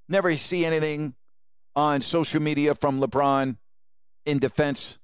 Never 0.07 0.35
see 0.37 0.65
anything 0.65 1.15
on 1.75 2.01
social 2.01 2.41
media 2.41 2.75
from 2.75 2.99
LeBron 2.99 3.57
in 4.29 4.39
defense 4.39 4.99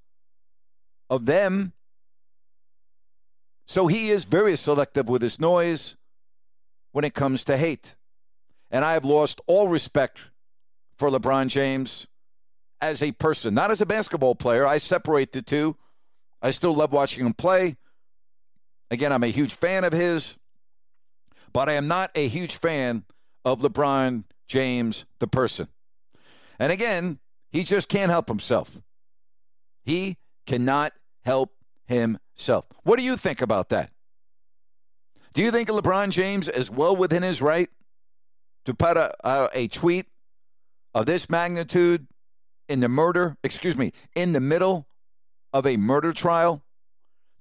of 1.09 1.25
them. 1.25 1.73
So 3.65 3.87
he 3.87 4.09
is 4.09 4.25
very 4.25 4.55
selective 4.55 5.09
with 5.09 5.21
his 5.21 5.39
noise 5.39 5.95
when 6.91 7.03
it 7.03 7.13
comes 7.13 7.43
to 7.45 7.57
hate. 7.57 7.95
And 8.69 8.85
I 8.85 8.93
have 8.93 9.05
lost 9.05 9.41
all 9.47 9.67
respect 9.67 10.19
for 10.97 11.09
LeBron 11.09 11.47
James 11.47 12.07
as 12.81 13.01
a 13.01 13.11
person, 13.11 13.53
not 13.53 13.71
as 13.71 13.81
a 13.81 13.85
basketball 13.85 14.35
player. 14.35 14.67
I 14.67 14.77
separate 14.77 15.31
the 15.31 15.41
two. 15.41 15.75
I 16.41 16.51
still 16.51 16.75
love 16.75 16.93
watching 16.93 17.25
him 17.25 17.33
play. 17.33 17.77
Again, 18.91 19.11
I'm 19.11 19.23
a 19.23 19.27
huge 19.27 19.55
fan 19.55 19.83
of 19.83 19.93
his, 19.93 20.37
but 21.51 21.69
I 21.69 21.73
am 21.73 21.87
not 21.87 22.11
a 22.13 22.27
huge 22.27 22.57
fan 22.57 23.03
of 23.43 23.61
LeBron 23.61 24.23
James, 24.47 25.05
the 25.19 25.27
person. 25.27 25.67
And 26.59 26.71
again, 26.71 27.19
he 27.49 27.63
just 27.63 27.89
can't 27.89 28.11
help 28.11 28.27
himself. 28.27 28.81
He 29.85 30.17
cannot 30.45 30.93
help 31.23 31.53
himself. 31.85 32.65
What 32.83 32.97
do 32.97 33.03
you 33.03 33.15
think 33.15 33.41
about 33.41 33.69
that? 33.69 33.91
Do 35.33 35.41
you 35.41 35.51
think 35.51 35.69
LeBron 35.69 36.09
James 36.11 36.47
is 36.49 36.71
well 36.71 36.95
within 36.95 37.21
his 37.21 37.41
right 37.41 37.69
to 38.65 38.73
put 38.73 38.97
a, 38.97 39.13
a, 39.53 39.67
tweet 39.67 40.07
of 40.93 41.05
this 41.05 41.29
magnitude 41.29 42.07
in 42.67 42.79
the 42.79 42.89
murder, 42.89 43.37
excuse 43.43 43.77
me, 43.77 43.91
in 44.15 44.31
the 44.31 44.39
middle 44.39 44.87
of 45.53 45.67
a 45.67 45.77
murder 45.77 46.13
trial 46.13 46.63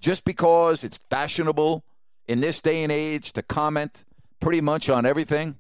just 0.01 0.25
because 0.25 0.85
it's 0.85 0.99
fashionable 1.09 1.85
in 2.27 2.41
this 2.41 2.61
day 2.61 2.83
and 2.83 2.93
age 2.93 3.33
to 3.33 3.43
comment 3.43 4.05
pretty 4.41 4.61
much 4.61 4.89
on 4.89 5.07
everything? 5.07 5.59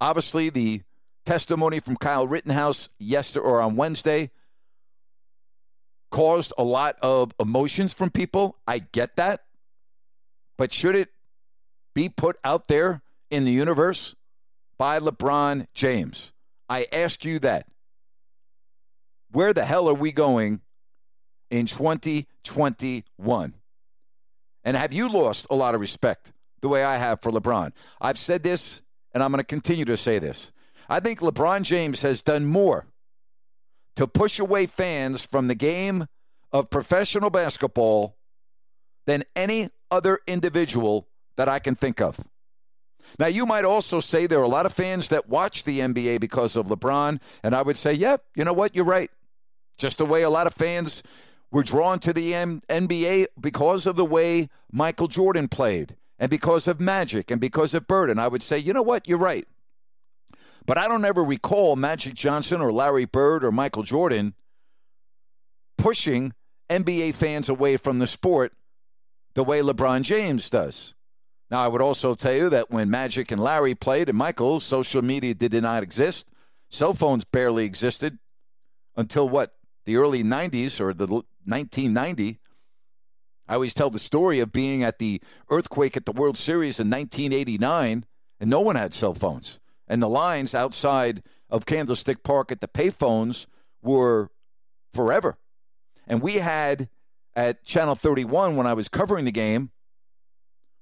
Obviously, 0.00 0.48
the 0.48 0.82
testimony 1.26 1.80
from 1.80 1.96
Kyle 1.96 2.26
Rittenhouse 2.26 2.88
yesterday 2.98 3.44
or 3.44 3.60
on 3.60 3.76
Wednesday 3.76 4.30
caused 6.10 6.52
a 6.58 6.62
lot 6.62 6.96
of 7.02 7.32
emotions 7.40 7.92
from 7.92 8.10
people. 8.10 8.56
I 8.66 8.80
get 8.80 9.16
that. 9.16 9.44
But 10.58 10.72
should 10.72 10.94
it 10.94 11.08
be 11.94 12.08
put 12.08 12.36
out 12.44 12.68
there 12.68 13.02
in 13.30 13.44
the 13.44 13.52
universe 13.52 14.14
by 14.76 14.98
LeBron 14.98 15.66
James? 15.74 16.32
I 16.68 16.86
ask 16.92 17.24
you 17.24 17.38
that. 17.40 17.66
Where 19.32 19.52
the 19.52 19.64
hell 19.64 19.88
are 19.88 19.94
we 19.94 20.12
going 20.12 20.60
in 21.50 21.66
2021? 21.66 23.54
And 24.64 24.76
have 24.76 24.92
you 24.92 25.08
lost 25.08 25.46
a 25.50 25.56
lot 25.56 25.74
of 25.74 25.80
respect 25.80 26.32
the 26.60 26.68
way 26.68 26.84
I 26.84 26.96
have 26.96 27.20
for 27.22 27.30
LeBron? 27.30 27.72
I've 28.00 28.18
said 28.18 28.42
this, 28.42 28.82
and 29.14 29.22
I'm 29.22 29.30
going 29.30 29.38
to 29.38 29.44
continue 29.44 29.84
to 29.86 29.96
say 29.96 30.18
this. 30.18 30.52
I 30.88 30.98
think 31.00 31.20
LeBron 31.20 31.62
James 31.62 32.02
has 32.02 32.22
done 32.22 32.46
more 32.46 32.86
to 34.00 34.06
push 34.06 34.38
away 34.38 34.64
fans 34.64 35.26
from 35.26 35.46
the 35.46 35.54
game 35.54 36.06
of 36.52 36.70
professional 36.70 37.28
basketball 37.28 38.16
than 39.04 39.22
any 39.36 39.68
other 39.90 40.20
individual 40.26 41.06
that 41.36 41.50
I 41.50 41.58
can 41.58 41.74
think 41.74 42.00
of. 42.00 42.18
Now, 43.18 43.26
you 43.26 43.44
might 43.44 43.66
also 43.66 44.00
say 44.00 44.26
there 44.26 44.38
are 44.40 44.42
a 44.42 44.48
lot 44.48 44.64
of 44.64 44.72
fans 44.72 45.08
that 45.08 45.28
watch 45.28 45.64
the 45.64 45.80
NBA 45.80 46.18
because 46.18 46.56
of 46.56 46.68
LeBron, 46.68 47.20
and 47.42 47.54
I 47.54 47.60
would 47.60 47.76
say, 47.76 47.92
yep, 47.92 48.24
you 48.34 48.42
know 48.42 48.54
what? 48.54 48.74
You're 48.74 48.86
right. 48.86 49.10
Just 49.76 49.98
the 49.98 50.06
way 50.06 50.22
a 50.22 50.30
lot 50.30 50.46
of 50.46 50.54
fans 50.54 51.02
were 51.52 51.62
drawn 51.62 51.98
to 51.98 52.14
the 52.14 52.34
M- 52.34 52.62
NBA 52.70 53.26
because 53.38 53.86
of 53.86 53.96
the 53.96 54.04
way 54.06 54.48
Michael 54.72 55.08
Jordan 55.08 55.46
played, 55.46 55.94
and 56.18 56.30
because 56.30 56.66
of 56.66 56.80
Magic, 56.80 57.30
and 57.30 57.38
because 57.38 57.74
of 57.74 57.86
Bird. 57.86 58.08
And 58.08 58.18
I 58.18 58.28
would 58.28 58.42
say, 58.42 58.56
you 58.56 58.72
know 58.72 58.80
what? 58.80 59.06
You're 59.06 59.18
right. 59.18 59.46
But 60.66 60.78
I 60.78 60.88
don't 60.88 61.04
ever 61.04 61.24
recall 61.24 61.76
Magic 61.76 62.14
Johnson 62.14 62.60
or 62.60 62.72
Larry 62.72 63.04
Bird 63.04 63.44
or 63.44 63.52
Michael 63.52 63.82
Jordan 63.82 64.34
pushing 65.78 66.32
NBA 66.68 67.14
fans 67.14 67.48
away 67.48 67.76
from 67.76 67.98
the 67.98 68.06
sport 68.06 68.52
the 69.34 69.44
way 69.44 69.60
LeBron 69.60 70.02
James 70.02 70.50
does. 70.50 70.94
Now, 71.50 71.64
I 71.64 71.68
would 71.68 71.82
also 71.82 72.14
tell 72.14 72.34
you 72.34 72.48
that 72.50 72.70
when 72.70 72.90
Magic 72.90 73.32
and 73.32 73.42
Larry 73.42 73.74
played 73.74 74.08
and 74.08 74.16
Michael, 74.16 74.60
social 74.60 75.02
media 75.02 75.34
did 75.34 75.52
not 75.54 75.82
exist. 75.82 76.26
Cell 76.70 76.94
phones 76.94 77.24
barely 77.24 77.64
existed 77.64 78.18
until 78.96 79.28
what? 79.28 79.54
The 79.86 79.96
early 79.96 80.22
90s 80.22 80.80
or 80.80 80.94
the 80.94 81.06
1990. 81.06 82.38
I 83.48 83.54
always 83.54 83.74
tell 83.74 83.90
the 83.90 83.98
story 83.98 84.38
of 84.38 84.52
being 84.52 84.84
at 84.84 85.00
the 85.00 85.20
earthquake 85.48 85.96
at 85.96 86.06
the 86.06 86.12
World 86.12 86.38
Series 86.38 86.78
in 86.78 86.88
1989, 86.88 88.04
and 88.38 88.50
no 88.50 88.60
one 88.60 88.76
had 88.76 88.94
cell 88.94 89.14
phones. 89.14 89.59
And 89.90 90.00
the 90.00 90.08
lines 90.08 90.54
outside 90.54 91.20
of 91.50 91.66
Candlestick 91.66 92.22
Park 92.22 92.52
at 92.52 92.60
the 92.60 92.68
payphones 92.68 93.46
were 93.82 94.30
forever. 94.94 95.36
And 96.06 96.22
we 96.22 96.36
had 96.36 96.88
at 97.34 97.64
Channel 97.64 97.96
31 97.96 98.54
when 98.54 98.68
I 98.68 98.74
was 98.74 98.88
covering 98.88 99.24
the 99.24 99.32
game, 99.32 99.72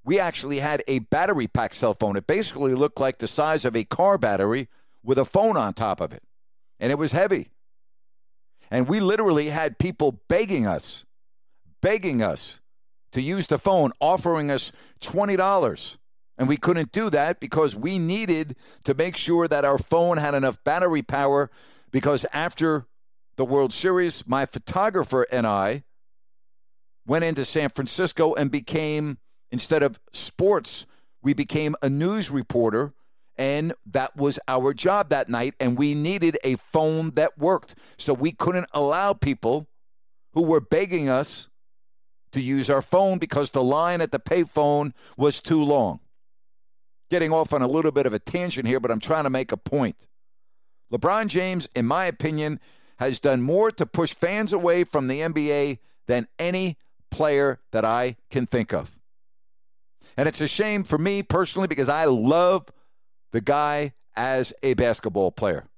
we 0.05 0.21
actually 0.21 0.59
had 0.59 0.83
a 0.87 0.99
battery 0.99 1.47
pack 1.47 1.73
cell 1.73 1.95
phone. 1.95 2.17
It 2.17 2.27
basically 2.27 2.75
looked 2.75 3.01
like 3.01 3.17
the 3.17 3.27
size 3.27 3.65
of 3.65 3.75
a 3.75 3.85
car 3.85 4.19
battery 4.19 4.69
with 5.03 5.17
a 5.17 5.25
phone 5.25 5.57
on 5.57 5.73
top 5.73 6.03
of 6.03 6.13
it. 6.13 6.23
And 6.79 6.93
it 6.93 6.99
was 6.99 7.13
heavy. 7.13 7.49
And 8.71 8.89
we 8.89 9.01
literally 9.01 9.49
had 9.49 9.79
people 9.79 10.21
begging 10.29 10.67
us, 10.67 11.07
begging 11.81 12.21
us 12.23 12.61
to 13.13 13.23
use 13.23 13.47
the 13.47 13.57
phone, 13.57 13.93
offering 14.03 14.51
us 14.51 14.71
$20. 15.01 15.97
And 16.39 16.49
we 16.49 16.57
couldn't 16.57 16.93
do 16.93 17.11
that 17.11 17.41
because 17.41 17.75
we 17.75 17.99
needed 17.99 18.57
to 18.85 18.95
make 18.95 19.17
sure 19.17 19.49
that 19.49 19.65
our 19.65 19.77
phone 19.77 20.19
had 20.19 20.35
enough 20.35 20.63
battery 20.63 21.03
power. 21.03 21.51
Because 21.91 22.25
after 22.33 22.87
the 23.37 23.45
World 23.45 23.73
Series, 23.73 24.27
my 24.27 24.47
photographer 24.47 25.27
and 25.33 25.47
I 25.47 25.83
went 27.07 27.25
into 27.25 27.45
San 27.45 27.71
Francisco 27.71 28.35
and 28.35 28.53
became, 28.53 29.19
instead 29.51 29.83
of 29.83 29.99
sports, 30.13 30.87
we 31.23 31.35
became 31.35 31.75
a 31.83 31.89
news 31.89 32.31
reporter. 32.31 32.93
And 33.37 33.75
that 33.87 34.17
was 34.17 34.39
our 34.47 34.73
job 34.75 35.09
that 35.09 35.29
night. 35.29 35.55
And 35.59 35.77
we 35.77 35.95
needed 35.95 36.39
a 36.45 36.55
phone 36.57 37.11
that 37.13 37.37
worked. 37.37 37.75
So 37.97 38.15
we 38.15 38.31
couldn't 38.31 38.69
allow 38.73 39.13
people 39.13 39.67
who 40.35 40.43
were 40.43 40.61
begging 40.61 41.09
us 41.09 41.49
to 42.31 42.41
use 42.41 42.71
our 42.71 42.83
phone 42.83 43.19
because 43.19 43.51
the 43.51 43.63
line 43.63 44.01
at 44.01 44.13
the 44.13 44.21
payphone 44.21 44.93
was 45.17 45.41
too 45.41 45.63
long. 45.65 46.01
Getting 47.11 47.33
off 47.33 47.53
on 47.53 47.63
a 47.63 47.69
little 47.69 47.91
bit 47.91 48.07
of 48.07 48.13
a 48.13 48.19
tangent 48.19 48.67
here, 48.67 48.81
but 48.81 48.91
I'm 48.91 49.01
trying 49.01 49.25
to 49.25 49.31
make 49.31 49.53
a 49.53 49.57
point. 49.57 50.07
LeBron 50.93 51.29
James, 51.29 51.69
in 51.75 51.87
my 51.87 52.07
opinion, 52.07 52.61
has 52.99 53.21
done 53.21 53.43
more 53.43 53.71
to 53.71 53.87
push 53.87 54.15
fans 54.15 54.53
away 54.53 54.85
from 54.85 55.09
the 55.09 55.21
NBA 55.21 55.79
than 56.07 56.27
any 56.39 56.77
player 57.11 57.61
that 57.73 57.85
I 57.85 58.17
can 58.31 58.47
think 58.47 58.73
of. 58.73 58.99
And 60.17 60.29
it's 60.29 60.41
a 60.41 60.49
shame 60.49 60.83
for 60.83 60.99
me 60.99 61.23
personally 61.23 61.69
because 61.69 61.89
I 61.89 62.07
love 62.07 62.67
the 63.33 63.41
guy 63.41 63.95
as 64.17 64.53
a 64.63 64.75
basketball 64.75 65.31
player. 65.31 65.69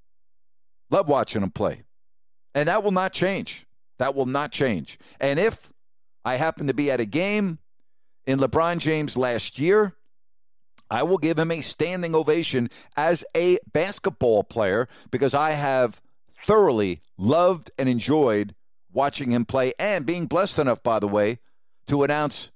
Love 0.91 1.09
watching 1.09 1.43
him 1.43 1.51
play. 1.51 1.83
And 2.55 2.69
that 2.69 2.83
will 2.83 2.91
not 2.91 3.13
change. 3.13 3.67
That 3.99 4.15
will 4.15 4.27
not 4.27 4.51
change. 4.51 4.99
And 5.21 5.39
if 5.39 5.73
I 6.25 6.37
happen 6.37 6.67
to 6.67 6.75
be 6.75 6.91
at 6.91 7.01
a 7.01 7.05
game 7.05 7.59
in 8.27 8.39
LeBron 8.39 8.79
James 8.79 9.17
last 9.17 9.59
year, 9.59 9.95
I 10.91 11.05
will 11.05 11.19
give 11.19 11.39
him 11.39 11.51
a 11.51 11.61
standing 11.61 12.15
ovation 12.15 12.69
as 12.97 13.25
a 13.37 13.59
basketball 13.73 14.43
player 14.43 14.89
because 15.11 15.35
I 15.35 15.53
have 15.53 16.01
thoroughly 16.43 17.01
loved 17.17 17.71
and 17.79 17.89
enjoyed 17.89 18.55
watching 18.93 19.31
him 19.31 19.45
play 19.45 19.73
and 19.79 20.05
being 20.05 20.27
blessed 20.27 20.59
enough, 20.59 20.83
by 20.83 20.99
the 20.99 21.09
way, 21.09 21.39
to 21.87 22.03
announce 22.03 22.51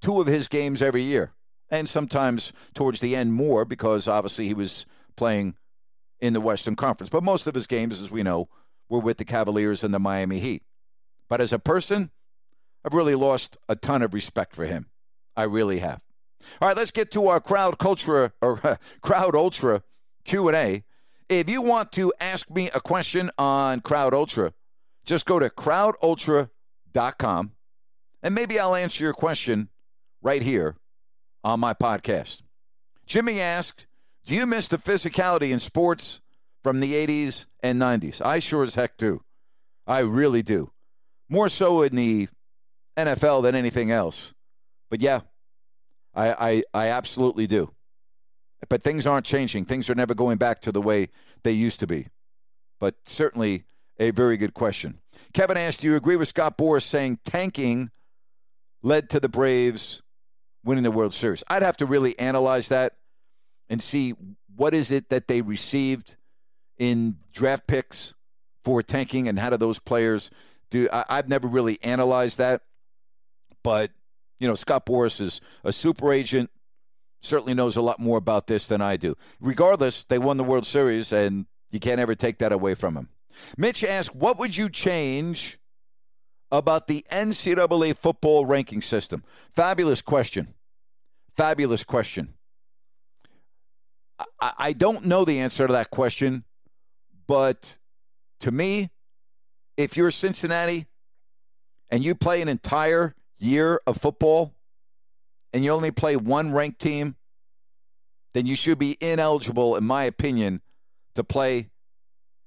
two 0.00 0.20
of 0.20 0.26
his 0.26 0.48
games 0.48 0.80
every 0.80 1.02
year. 1.02 1.32
And 1.68 1.88
sometimes 1.88 2.52
towards 2.74 3.00
the 3.00 3.16
end 3.16 3.32
more 3.32 3.64
because 3.64 4.06
obviously 4.06 4.46
he 4.46 4.54
was 4.54 4.86
playing 5.16 5.56
in 6.20 6.32
the 6.32 6.40
Western 6.40 6.76
Conference. 6.76 7.10
But 7.10 7.24
most 7.24 7.46
of 7.48 7.54
his 7.54 7.66
games, 7.66 8.00
as 8.00 8.10
we 8.10 8.22
know, 8.22 8.48
were 8.88 9.00
with 9.00 9.18
the 9.18 9.24
Cavaliers 9.24 9.82
and 9.82 9.92
the 9.92 9.98
Miami 9.98 10.38
Heat. 10.38 10.62
But 11.28 11.40
as 11.40 11.52
a 11.52 11.58
person, 11.58 12.10
I've 12.84 12.94
really 12.94 13.16
lost 13.16 13.56
a 13.68 13.74
ton 13.74 14.02
of 14.02 14.14
respect 14.14 14.54
for 14.54 14.64
him. 14.64 14.86
I 15.36 15.42
really 15.42 15.80
have. 15.80 16.00
All 16.60 16.68
right, 16.68 16.76
let's 16.76 16.90
get 16.90 17.10
to 17.12 17.28
our 17.28 17.40
crowd 17.40 17.78
culture 17.78 18.32
or 18.40 18.60
uh, 18.64 18.76
crowd 19.00 19.34
ultra 19.34 19.82
Q 20.24 20.48
and 20.48 20.56
A. 20.56 20.84
If 21.28 21.50
you 21.50 21.62
want 21.62 21.92
to 21.92 22.12
ask 22.20 22.50
me 22.50 22.70
a 22.74 22.80
question 22.80 23.30
on 23.36 23.80
Crowd 23.80 24.14
Ultra, 24.14 24.52
just 25.04 25.26
go 25.26 25.40
to 25.40 25.50
crowdultra.com 25.50 27.52
and 28.22 28.34
maybe 28.34 28.58
I'll 28.58 28.74
answer 28.74 29.02
your 29.02 29.12
question 29.12 29.68
right 30.22 30.42
here 30.42 30.76
on 31.42 31.60
my 31.60 31.74
podcast. 31.74 32.42
Jimmy 33.06 33.40
asked, 33.40 33.86
"Do 34.24 34.34
you 34.34 34.46
miss 34.46 34.68
the 34.68 34.78
physicality 34.78 35.50
in 35.50 35.60
sports 35.60 36.20
from 36.62 36.80
the 36.80 36.94
80s 36.94 37.46
and 37.60 37.80
90s?" 37.80 38.20
I 38.20 38.38
sure 38.38 38.62
as 38.62 38.74
heck 38.74 38.96
do. 38.96 39.22
I 39.86 40.00
really 40.00 40.42
do. 40.42 40.72
More 41.28 41.48
so 41.48 41.82
in 41.82 41.94
the 41.94 42.28
NFL 42.96 43.42
than 43.42 43.54
anything 43.54 43.90
else. 43.90 44.34
But 44.90 45.00
yeah, 45.00 45.20
I, 46.16 46.30
I, 46.32 46.62
I 46.74 46.88
absolutely 46.88 47.46
do. 47.46 47.72
But 48.68 48.82
things 48.82 49.06
aren't 49.06 49.26
changing. 49.26 49.66
Things 49.66 49.88
are 49.90 49.94
never 49.94 50.14
going 50.14 50.38
back 50.38 50.62
to 50.62 50.72
the 50.72 50.80
way 50.80 51.10
they 51.44 51.52
used 51.52 51.80
to 51.80 51.86
be. 51.86 52.08
But 52.80 52.96
certainly 53.04 53.64
a 53.98 54.10
very 54.10 54.36
good 54.36 54.54
question. 54.54 54.98
Kevin 55.32 55.56
asked, 55.56 55.80
Do 55.80 55.86
you 55.86 55.96
agree 55.96 56.16
with 56.16 56.28
Scott 56.28 56.58
Boras 56.58 56.82
saying 56.82 57.20
tanking 57.24 57.90
led 58.82 59.10
to 59.10 59.20
the 59.20 59.28
Braves 59.28 60.02
winning 60.64 60.84
the 60.84 60.90
World 60.90 61.14
Series? 61.14 61.44
I'd 61.48 61.62
have 61.62 61.76
to 61.78 61.86
really 61.86 62.18
analyze 62.18 62.68
that 62.68 62.94
and 63.68 63.82
see 63.82 64.14
what 64.56 64.74
is 64.74 64.90
it 64.90 65.10
that 65.10 65.28
they 65.28 65.42
received 65.42 66.16
in 66.78 67.18
draft 67.32 67.66
picks 67.66 68.14
for 68.64 68.82
tanking 68.82 69.28
and 69.28 69.38
how 69.38 69.50
do 69.50 69.56
those 69.56 69.78
players 69.78 70.30
do 70.70 70.88
I, 70.92 71.04
I've 71.08 71.28
never 71.28 71.46
really 71.46 71.78
analyzed 71.82 72.38
that. 72.38 72.62
But, 73.62 73.90
you 74.38 74.48
know, 74.48 74.54
Scott 74.54 74.86
Boras 74.86 75.20
is 75.20 75.40
a 75.64 75.72
super 75.72 76.12
agent, 76.12 76.50
certainly 77.20 77.54
knows 77.54 77.76
a 77.76 77.82
lot 77.82 77.98
more 77.98 78.18
about 78.18 78.46
this 78.46 78.66
than 78.66 78.80
I 78.80 78.96
do. 78.96 79.16
Regardless, 79.40 80.04
they 80.04 80.18
won 80.18 80.36
the 80.36 80.44
World 80.44 80.66
Series, 80.66 81.12
and 81.12 81.46
you 81.70 81.80
can't 81.80 82.00
ever 82.00 82.14
take 82.14 82.38
that 82.38 82.52
away 82.52 82.74
from 82.74 82.96
him. 82.96 83.08
Mitch 83.56 83.84
asked, 83.84 84.14
What 84.14 84.38
would 84.38 84.56
you 84.56 84.68
change 84.68 85.58
about 86.50 86.86
the 86.86 87.04
NCAA 87.10 87.96
football 87.96 88.46
ranking 88.46 88.82
system? 88.82 89.24
Fabulous 89.54 90.02
question. 90.02 90.54
Fabulous 91.36 91.84
question. 91.84 92.34
I, 94.40 94.52
I 94.58 94.72
don't 94.72 95.04
know 95.04 95.24
the 95.24 95.40
answer 95.40 95.66
to 95.66 95.72
that 95.74 95.90
question, 95.90 96.44
but 97.26 97.78
to 98.40 98.50
me, 98.50 98.90
if 99.76 99.96
you're 99.96 100.10
Cincinnati 100.10 100.86
and 101.90 102.04
you 102.04 102.14
play 102.14 102.40
an 102.40 102.48
entire 102.48 103.14
year 103.38 103.80
of 103.86 103.96
football 103.96 104.54
and 105.52 105.64
you 105.64 105.70
only 105.70 105.90
play 105.90 106.16
one 106.16 106.52
ranked 106.52 106.80
team, 106.80 107.16
then 108.34 108.46
you 108.46 108.56
should 108.56 108.78
be 108.78 108.96
ineligible, 109.00 109.76
in 109.76 109.84
my 109.84 110.04
opinion, 110.04 110.60
to 111.14 111.24
play 111.24 111.70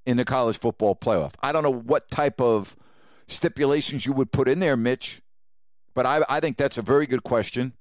in 0.05 0.17
the 0.17 0.25
college 0.25 0.57
football 0.57 0.95
playoff. 0.95 1.33
I 1.41 1.51
don't 1.51 1.63
know 1.63 1.71
what 1.71 2.09
type 2.09 2.39
of 2.39 2.75
stipulations 3.27 4.05
you 4.05 4.13
would 4.13 4.31
put 4.31 4.47
in 4.47 4.59
there, 4.59 4.77
Mitch, 4.77 5.21
but 5.93 6.05
I, 6.05 6.21
I 6.29 6.39
think 6.39 6.57
that's 6.57 6.77
a 6.77 6.81
very 6.81 7.05
good 7.05 7.23
question. 7.23 7.73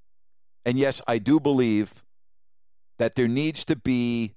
And 0.64 0.78
yes, 0.78 1.00
I 1.06 1.18
do 1.18 1.40
believe 1.40 2.02
that 2.98 3.14
there 3.14 3.28
needs 3.28 3.64
to 3.66 3.76
be 3.76 4.34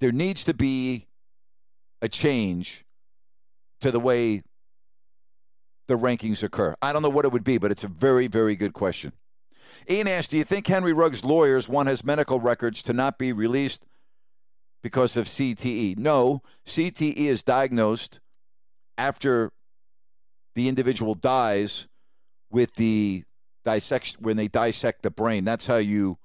there 0.00 0.12
needs 0.12 0.42
to 0.44 0.54
be 0.54 1.06
a 2.00 2.08
change 2.08 2.84
to 3.80 3.92
the 3.92 4.00
way 4.00 4.42
the 5.92 5.98
rankings 5.98 6.42
occur. 6.42 6.74
I 6.80 6.92
don't 6.92 7.02
know 7.02 7.10
what 7.10 7.26
it 7.26 7.32
would 7.32 7.44
be, 7.44 7.58
but 7.58 7.70
it's 7.70 7.84
a 7.84 7.88
very, 7.88 8.26
very 8.26 8.56
good 8.56 8.72
question. 8.72 9.12
Ian 9.90 10.08
asked, 10.08 10.30
Do 10.30 10.38
you 10.38 10.44
think 10.44 10.66
Henry 10.66 10.92
Ruggs' 10.92 11.24
lawyers 11.24 11.68
want 11.68 11.88
his 11.88 12.02
medical 12.02 12.40
records 12.40 12.82
to 12.84 12.92
not 12.92 13.18
be 13.18 13.32
released 13.32 13.84
because 14.82 15.16
of 15.16 15.26
CTE? 15.26 15.98
No, 15.98 16.40
CTE 16.66 17.14
is 17.14 17.42
diagnosed 17.42 18.20
after 18.96 19.52
the 20.54 20.68
individual 20.68 21.14
dies 21.14 21.88
with 22.50 22.74
the 22.76 23.24
dissection 23.64 24.18
when 24.20 24.36
they 24.36 24.48
dissect 24.48 25.02
the 25.02 25.10
brain. 25.10 25.44
That's 25.44 25.66
how 25.66 25.76
you 25.76 26.18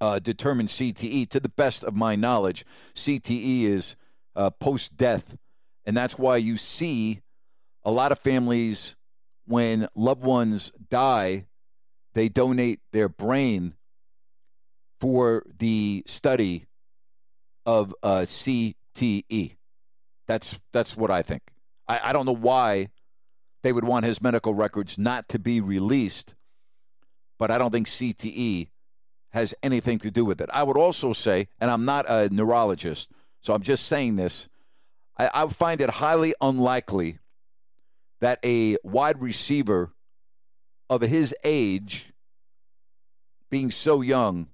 uh, 0.00 0.18
determine 0.18 0.66
CTE. 0.66 1.30
To 1.30 1.40
the 1.40 1.48
best 1.48 1.82
of 1.82 1.94
my 1.94 2.14
knowledge, 2.14 2.66
CTE 2.94 3.62
is 3.62 3.96
uh, 4.36 4.50
post 4.50 4.96
death. 4.98 5.36
And 5.86 5.96
that's 5.96 6.18
why 6.18 6.36
you 6.36 6.56
see 6.56 7.20
a 7.84 7.90
lot 7.90 8.12
of 8.12 8.18
families, 8.18 8.96
when 9.46 9.88
loved 9.94 10.24
ones 10.24 10.72
die, 10.90 11.46
they 12.14 12.28
donate 12.28 12.80
their 12.92 13.08
brain 13.08 13.74
for 15.00 15.44
the 15.58 16.02
study 16.06 16.66
of 17.66 17.94
uh, 18.02 18.20
CTE. 18.20 19.56
That's 20.26 20.60
that's 20.72 20.96
what 20.96 21.10
I 21.10 21.22
think. 21.22 21.42
I, 21.86 22.00
I 22.04 22.12
don't 22.12 22.26
know 22.26 22.34
why 22.34 22.88
they 23.62 23.72
would 23.72 23.84
want 23.84 24.06
his 24.06 24.22
medical 24.22 24.54
records 24.54 24.98
not 24.98 25.28
to 25.30 25.38
be 25.38 25.60
released, 25.60 26.34
but 27.38 27.50
I 27.50 27.58
don't 27.58 27.70
think 27.70 27.86
CTE 27.86 28.68
has 29.32 29.54
anything 29.62 29.98
to 29.98 30.10
do 30.10 30.24
with 30.24 30.40
it. 30.40 30.48
I 30.52 30.62
would 30.62 30.76
also 30.76 31.12
say, 31.12 31.48
and 31.60 31.70
I'm 31.70 31.84
not 31.84 32.06
a 32.08 32.28
neurologist, 32.32 33.10
so 33.42 33.52
I'm 33.52 33.62
just 33.62 33.86
saying 33.86 34.16
this. 34.16 34.48
I, 35.18 35.30
I 35.34 35.46
find 35.48 35.80
it 35.80 35.90
highly 35.90 36.34
unlikely 36.40 37.18
that 38.24 38.38
a 38.42 38.78
wide 38.82 39.20
receiver 39.20 39.92
of 40.88 41.02
his 41.02 41.34
age, 41.44 42.10
being 43.50 43.70
so 43.70 44.00
young, 44.00 44.48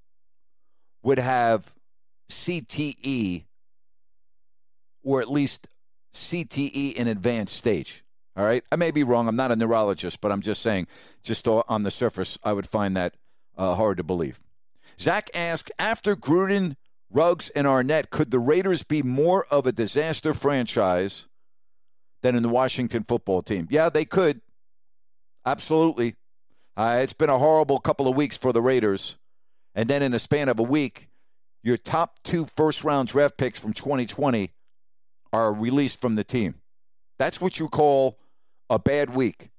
would 1.04 1.20
have 1.20 1.72
CTE 2.28 3.44
or 5.04 5.20
at 5.20 5.30
least 5.30 5.68
CTE 6.12 6.94
in 6.94 7.06
advanced 7.06 7.56
stage. 7.56 8.02
All 8.36 8.44
right. 8.44 8.64
I 8.72 8.76
may 8.76 8.90
be 8.90 9.04
wrong. 9.04 9.28
I'm 9.28 9.36
not 9.36 9.52
a 9.52 9.56
neurologist, 9.56 10.20
but 10.20 10.32
I'm 10.32 10.42
just 10.42 10.62
saying, 10.62 10.88
just 11.22 11.46
on 11.46 11.84
the 11.84 11.92
surface, 11.92 12.36
I 12.42 12.52
would 12.52 12.68
find 12.68 12.96
that 12.96 13.14
uh, 13.56 13.76
hard 13.76 13.98
to 13.98 14.02
believe. 14.02 14.40
Zach 14.98 15.30
asked 15.32 15.70
After 15.78 16.16
Gruden, 16.16 16.74
Ruggs, 17.08 17.50
and 17.50 17.68
Arnette, 17.68 18.10
could 18.10 18.32
the 18.32 18.40
Raiders 18.40 18.82
be 18.82 19.04
more 19.04 19.46
of 19.48 19.64
a 19.64 19.70
disaster 19.70 20.34
franchise 20.34 21.28
than 22.22 22.36
in 22.36 22.42
the 22.42 22.48
Washington 22.48 23.02
football 23.02 23.42
team? 23.42 23.66
Yeah, 23.70 23.88
they 23.88 24.04
could. 24.04 24.40
Absolutely. 25.44 26.16
Uh, 26.76 27.00
it's 27.02 27.12
been 27.12 27.30
a 27.30 27.38
horrible 27.38 27.78
couple 27.78 28.08
of 28.08 28.16
weeks 28.16 28.36
for 28.36 28.52
the 28.52 28.62
Raiders. 28.62 29.16
And 29.74 29.88
then 29.88 30.02
in 30.02 30.12
the 30.12 30.18
span 30.18 30.48
of 30.48 30.58
a 30.58 30.62
week, 30.64 31.08
your 31.62 31.76
top 31.76 32.18
two 32.24 32.44
first 32.44 32.84
round 32.84 33.08
draft 33.08 33.36
picks 33.36 33.58
from 33.58 33.72
2020 33.72 34.52
are 35.32 35.52
released 35.52 36.00
from 36.00 36.14
the 36.14 36.24
team. 36.24 36.56
That's 37.18 37.40
what 37.40 37.58
you 37.58 37.68
call 37.68 38.18
a 38.68 38.78
bad 38.78 39.10
week 39.10 39.50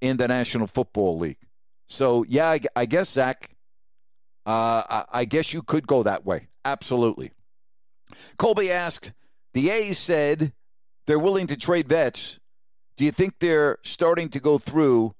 in 0.00 0.16
the 0.16 0.28
National 0.28 0.66
Football 0.66 1.18
League. 1.18 1.38
So, 1.86 2.24
yeah, 2.28 2.50
I, 2.50 2.60
I 2.76 2.86
guess, 2.86 3.10
Zach, 3.10 3.50
uh, 4.46 4.82
I, 4.88 5.04
I 5.12 5.24
guess 5.24 5.52
you 5.52 5.62
could 5.62 5.86
go 5.86 6.02
that 6.02 6.26
way. 6.26 6.48
Absolutely. 6.64 7.30
Colby 8.36 8.70
asked, 8.70 9.12
the 9.54 9.70
A's 9.70 9.98
said 9.98 10.52
they're 11.08 11.18
willing 11.18 11.46
to 11.46 11.56
trade 11.56 11.88
vets. 11.88 12.38
Do 12.98 13.04
you 13.06 13.10
think 13.10 13.38
they're 13.40 13.78
starting 13.82 14.28
to 14.28 14.40
go 14.40 14.58
through 14.58 15.14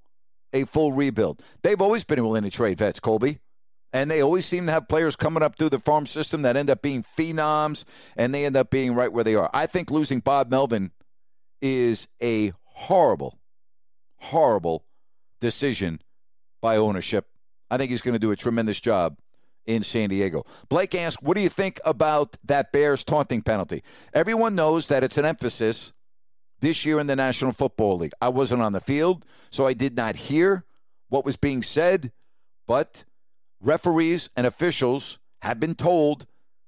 a 0.52 0.64
full 0.64 0.92
rebuild? 0.92 1.42
They've 1.62 1.80
always 1.80 2.04
been 2.04 2.22
willing 2.22 2.44
to 2.44 2.50
trade 2.50 2.76
vets, 2.76 3.00
Colby. 3.00 3.38
And 3.94 4.10
they 4.10 4.20
always 4.20 4.44
seem 4.44 4.66
to 4.66 4.72
have 4.72 4.86
players 4.86 5.16
coming 5.16 5.42
up 5.42 5.56
through 5.56 5.70
the 5.70 5.78
farm 5.78 6.04
system 6.04 6.42
that 6.42 6.58
end 6.58 6.68
up 6.68 6.82
being 6.82 7.02
phenoms 7.02 7.84
and 8.18 8.34
they 8.34 8.44
end 8.44 8.54
up 8.54 8.70
being 8.70 8.94
right 8.94 9.10
where 9.10 9.24
they 9.24 9.34
are. 9.34 9.48
I 9.54 9.64
think 9.64 9.90
losing 9.90 10.20
Bob 10.20 10.50
Melvin 10.50 10.92
is 11.62 12.06
a 12.22 12.52
horrible, 12.64 13.38
horrible 14.16 14.84
decision 15.40 16.02
by 16.60 16.76
ownership. 16.76 17.28
I 17.70 17.78
think 17.78 17.90
he's 17.90 18.02
going 18.02 18.12
to 18.12 18.18
do 18.18 18.30
a 18.30 18.36
tremendous 18.36 18.78
job 18.78 19.16
in 19.68 19.82
San 19.82 20.08
Diego. 20.08 20.44
Blake 20.68 20.94
asked, 20.94 21.22
What 21.22 21.36
do 21.36 21.42
you 21.42 21.50
think 21.50 21.78
about 21.84 22.36
that 22.44 22.72
Bears 22.72 23.04
taunting 23.04 23.42
penalty? 23.42 23.84
Everyone 24.14 24.54
knows 24.54 24.88
that 24.88 25.04
it's 25.04 25.18
an 25.18 25.26
emphasis 25.26 25.92
this 26.60 26.84
year 26.84 26.98
in 26.98 27.06
the 27.06 27.14
National 27.14 27.52
Football 27.52 27.98
League. 27.98 28.14
I 28.20 28.30
wasn't 28.30 28.62
on 28.62 28.72
the 28.72 28.80
field, 28.80 29.24
so 29.50 29.66
I 29.66 29.74
did 29.74 29.94
not 29.94 30.16
hear 30.16 30.64
what 31.10 31.24
was 31.24 31.36
being 31.36 31.62
said, 31.62 32.10
but 32.66 33.04
referees 33.60 34.30
and 34.36 34.46
officials 34.46 35.18
have 35.42 35.60
been 35.60 35.74
told 35.74 36.26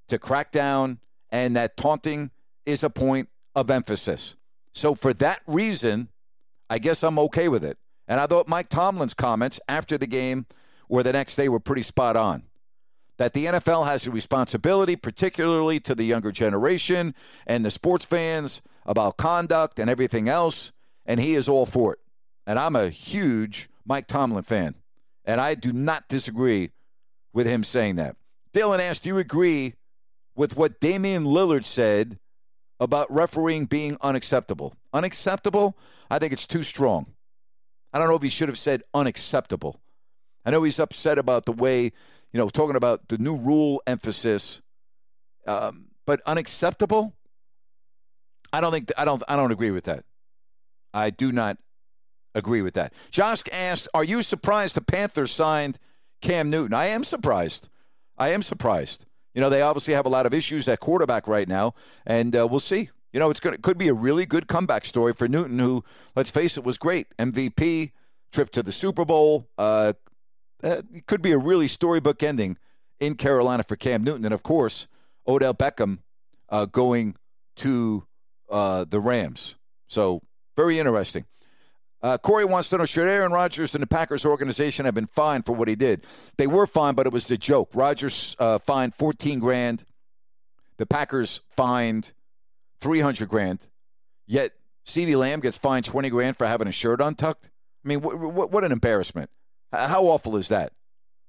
to 0.09 0.19
crack 0.19 0.53
down 0.53 1.01
and 1.31 1.57
that 1.57 1.77
taunting 1.77 2.31
is 2.67 2.85
a 2.85 2.91
point 2.91 3.29
of 3.55 3.71
emphasis. 3.71 4.37
So 4.75 4.95
for 4.95 5.15
that 5.15 5.41
reason, 5.47 6.09
I 6.69 6.79
guess 6.79 7.03
I'm 7.03 7.19
okay 7.19 7.49
with 7.49 7.65
it. 7.65 7.79
And 8.07 8.21
I 8.21 8.27
thought 8.27 8.49
Mike 8.49 8.69
Tomlin's 8.69 9.15
comments 9.15 9.59
after 9.69 9.97
the 9.97 10.07
game 10.07 10.47
or 10.89 11.03
the 11.03 11.13
next 11.13 11.37
day 11.37 11.49
were 11.49 11.61
pretty 11.61 11.83
spot 11.83 12.17
on. 12.17 12.43
That 13.21 13.35
the 13.35 13.45
NFL 13.45 13.85
has 13.85 14.07
a 14.07 14.11
responsibility, 14.11 14.97
particularly 14.97 15.79
to 15.81 15.95
the 15.95 16.05
younger 16.05 16.33
generation 16.33 17.15
and 17.47 17.63
the 17.63 17.71
sports 17.71 18.03
fans, 18.03 18.63
about 18.87 19.19
conduct 19.19 19.79
and 19.79 19.91
everything 19.91 20.27
else. 20.27 20.73
And 21.05 21.21
he 21.21 21.35
is 21.35 21.47
all 21.47 21.67
for 21.67 21.93
it. 21.93 21.99
And 22.47 22.59
I'm 22.59 22.75
a 22.75 22.89
huge 22.89 23.69
Mike 23.85 24.07
Tomlin 24.07 24.45
fan. 24.45 24.75
And 25.27 25.39
I 25.39 25.55
do 25.55 25.71
not 25.71 26.09
disagree 26.09 26.71
with 27.35 27.47
him 27.47 27.63
saying 27.63 27.97
that. 27.97 28.17
Dylan 28.55 28.79
asked, 28.79 29.03
Do 29.03 29.11
you 29.11 29.19
agree 29.19 29.75
with 30.35 30.57
what 30.57 30.81
Damian 30.81 31.25
Lillard 31.25 31.67
said 31.67 32.19
about 32.81 33.13
refereeing 33.13 33.67
being 33.67 33.99
unacceptable? 34.01 34.73
Unacceptable? 34.95 35.77
I 36.11 36.19
think 36.19 36.33
it's 36.33 36.47
too 36.47 36.63
strong. 36.63 37.13
I 37.93 37.99
don't 37.99 38.09
know 38.09 38.17
if 38.17 38.23
he 38.23 38.31
should 38.31 38.49
have 38.49 38.57
said 38.57 38.83
unacceptable. 38.95 39.79
I 40.45 40.51
know 40.51 40.63
he's 40.63 40.81
upset 40.81 41.19
about 41.19 41.45
the 41.45 41.53
way, 41.53 41.93
you 42.33 42.39
know, 42.39 42.49
talking 42.49 42.77
about 42.77 43.09
the 43.09 43.19
new 43.19 43.37
rule 43.37 43.83
emphasis, 43.87 44.63
um, 45.47 45.89
but 46.07 46.21
unacceptable. 46.27 47.15
I 48.53 48.61
don't 48.61 48.73
think 48.73 48.91
I 48.99 49.05
don't 49.05 49.23
I 49.29 49.37
don't 49.37 49.53
agree 49.53 49.71
with 49.71 49.85
that. 49.85 50.05
I 50.93 51.11
do 51.11 51.31
not 51.33 51.57
agree 52.35 52.63
with 52.63 52.75
that. 52.75 52.93
Josh 53.11 53.43
asked, 53.53 53.89
"Are 53.95 54.05
you 54.05 54.23
surprised 54.23 54.75
the 54.75 54.81
Panthers 54.81 55.31
signed 55.33 55.79
Cam 56.21 56.51
Newton. 56.51 56.75
I 56.75 56.87
am 56.87 57.05
surprised. 57.05 57.69
I 58.19 58.31
am 58.31 58.43
surprised. 58.43 59.07
You 59.35 59.41
know, 59.41 59.49
they 59.49 59.63
obviously 59.63 59.95
have 59.95 60.07
a 60.07 60.11
lot 60.11 60.27
of 60.27 60.35
issues 60.35 60.69
at 60.69 60.81
quarterback 60.81 61.27
right 61.27 61.49
now, 61.49 61.75
and 62.07 62.37
uh, 62.37 62.47
we'll 62.49 62.61
see. 62.61 62.91
You 63.13 63.21
know, 63.21 63.31
it's 63.31 63.41
going 63.41 63.57
could 63.59 63.79
be 63.79 63.89
a 63.89 63.95
really 63.95 64.27
good 64.27 64.47
comeback 64.47 64.85
story 64.85 65.13
for 65.13 65.29
Newton, 65.29 65.59
who, 65.59 65.85
let's 66.15 66.31
face 66.31 66.57
it, 66.57 66.65
was 66.65 66.79
great. 66.79 67.07
MVP, 67.19 67.93
trip 68.33 68.51
to 68.51 68.63
the 68.63 68.73
Super 68.73 69.05
Bowl. 69.05 69.49
Uh, 69.57 69.95
uh, 70.63 70.83
it 70.95 71.07
could 71.07 71.23
be 71.23 71.33
a 71.33 71.39
really 71.39 71.69
storybook 71.69 72.23
ending 72.23 72.57
in 72.99 73.15
Carolina 73.15 73.63
for 73.63 73.77
Cam 73.77 74.05
Newton, 74.05 74.25
and 74.25 74.35
of 74.35 74.43
course, 74.43 74.87
Odell 75.27 75.55
Beckham 75.55 75.99
uh, 76.49 76.67
going 76.67 77.17
to 77.57 78.05
uh, 78.51 78.85
the 78.85 79.01
Rams. 79.01 79.57
So 79.89 80.23
very 80.57 80.79
interesting. 80.79 81.25
Uh, 82.03 82.17
Corey 82.17 82.47
wants 82.47 82.71
to 82.71 82.79
know 82.79 82.87
should 82.87 83.07
Aaron 83.07 83.33
Rodgers 83.33 83.75
and 83.75 83.83
the 83.83 83.87
Packers 83.87 84.25
organization 84.25 84.87
have 84.87 84.95
been 84.95 85.07
fined 85.07 85.45
for 85.45 85.55
what 85.55 85.69
he 85.69 85.75
did? 85.75 86.07
They 86.39 86.47
were 86.47 86.67
fined, 86.67 86.97
but 86.97 87.07
it 87.07 87.13
was 87.13 87.27
the 87.27 87.37
joke. 87.37 87.71
Rodgers 87.75 88.35
uh, 88.39 88.59
fined 88.59 88.95
14 88.95 89.39
grand. 89.39 89.85
The 90.79 90.87
Packers 90.87 91.43
fined 91.51 92.13
300 92.81 93.29
grand. 93.29 93.61
Yet 94.27 94.53
CeeDee 94.87 95.17
Lamb 95.17 95.41
gets 95.41 95.59
fined 95.59 95.85
20 95.85 96.09
grand 96.09 96.39
for 96.39 96.47
having 96.47 96.69
a 96.69 96.73
shirt 96.73 97.03
untucked. 97.03 97.51
I 97.85 97.89
mean, 97.89 98.01
what, 98.01 98.19
what, 98.19 98.51
what 98.51 98.65
an 98.65 98.73
embarrassment. 98.73 99.29
How 99.73 100.05
awful 100.05 100.37
is 100.37 100.49
that? 100.49 100.73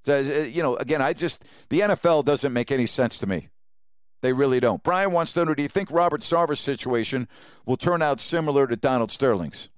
You 0.06 0.64
know, 0.64 0.76
again, 0.78 1.02
I 1.02 1.14
just, 1.14 1.44
the 1.70 1.82
NFL 1.82 2.26
doesn't 2.26 2.54
make 2.54 2.72
any 2.72 2.88
sense 2.88 3.20
to 3.20 3.28
me. 3.28 3.50
They 4.22 4.34
really 4.34 4.60
don't. 4.60 4.84
Brian 4.84 5.12
wants 5.12 5.34
to 5.34 5.46
know 5.46 5.54
do 5.54 5.64
you 5.64 5.70
think 5.70 5.92
Robert 5.92 6.22
Sarver's 6.22 6.60
situation 6.60 7.28
will 7.66 7.78
turn 7.78 8.02
out 8.02 8.20
similar 8.20 8.68
to 8.68 8.76
Donald 8.76 9.12
Sterling's? 9.12 9.70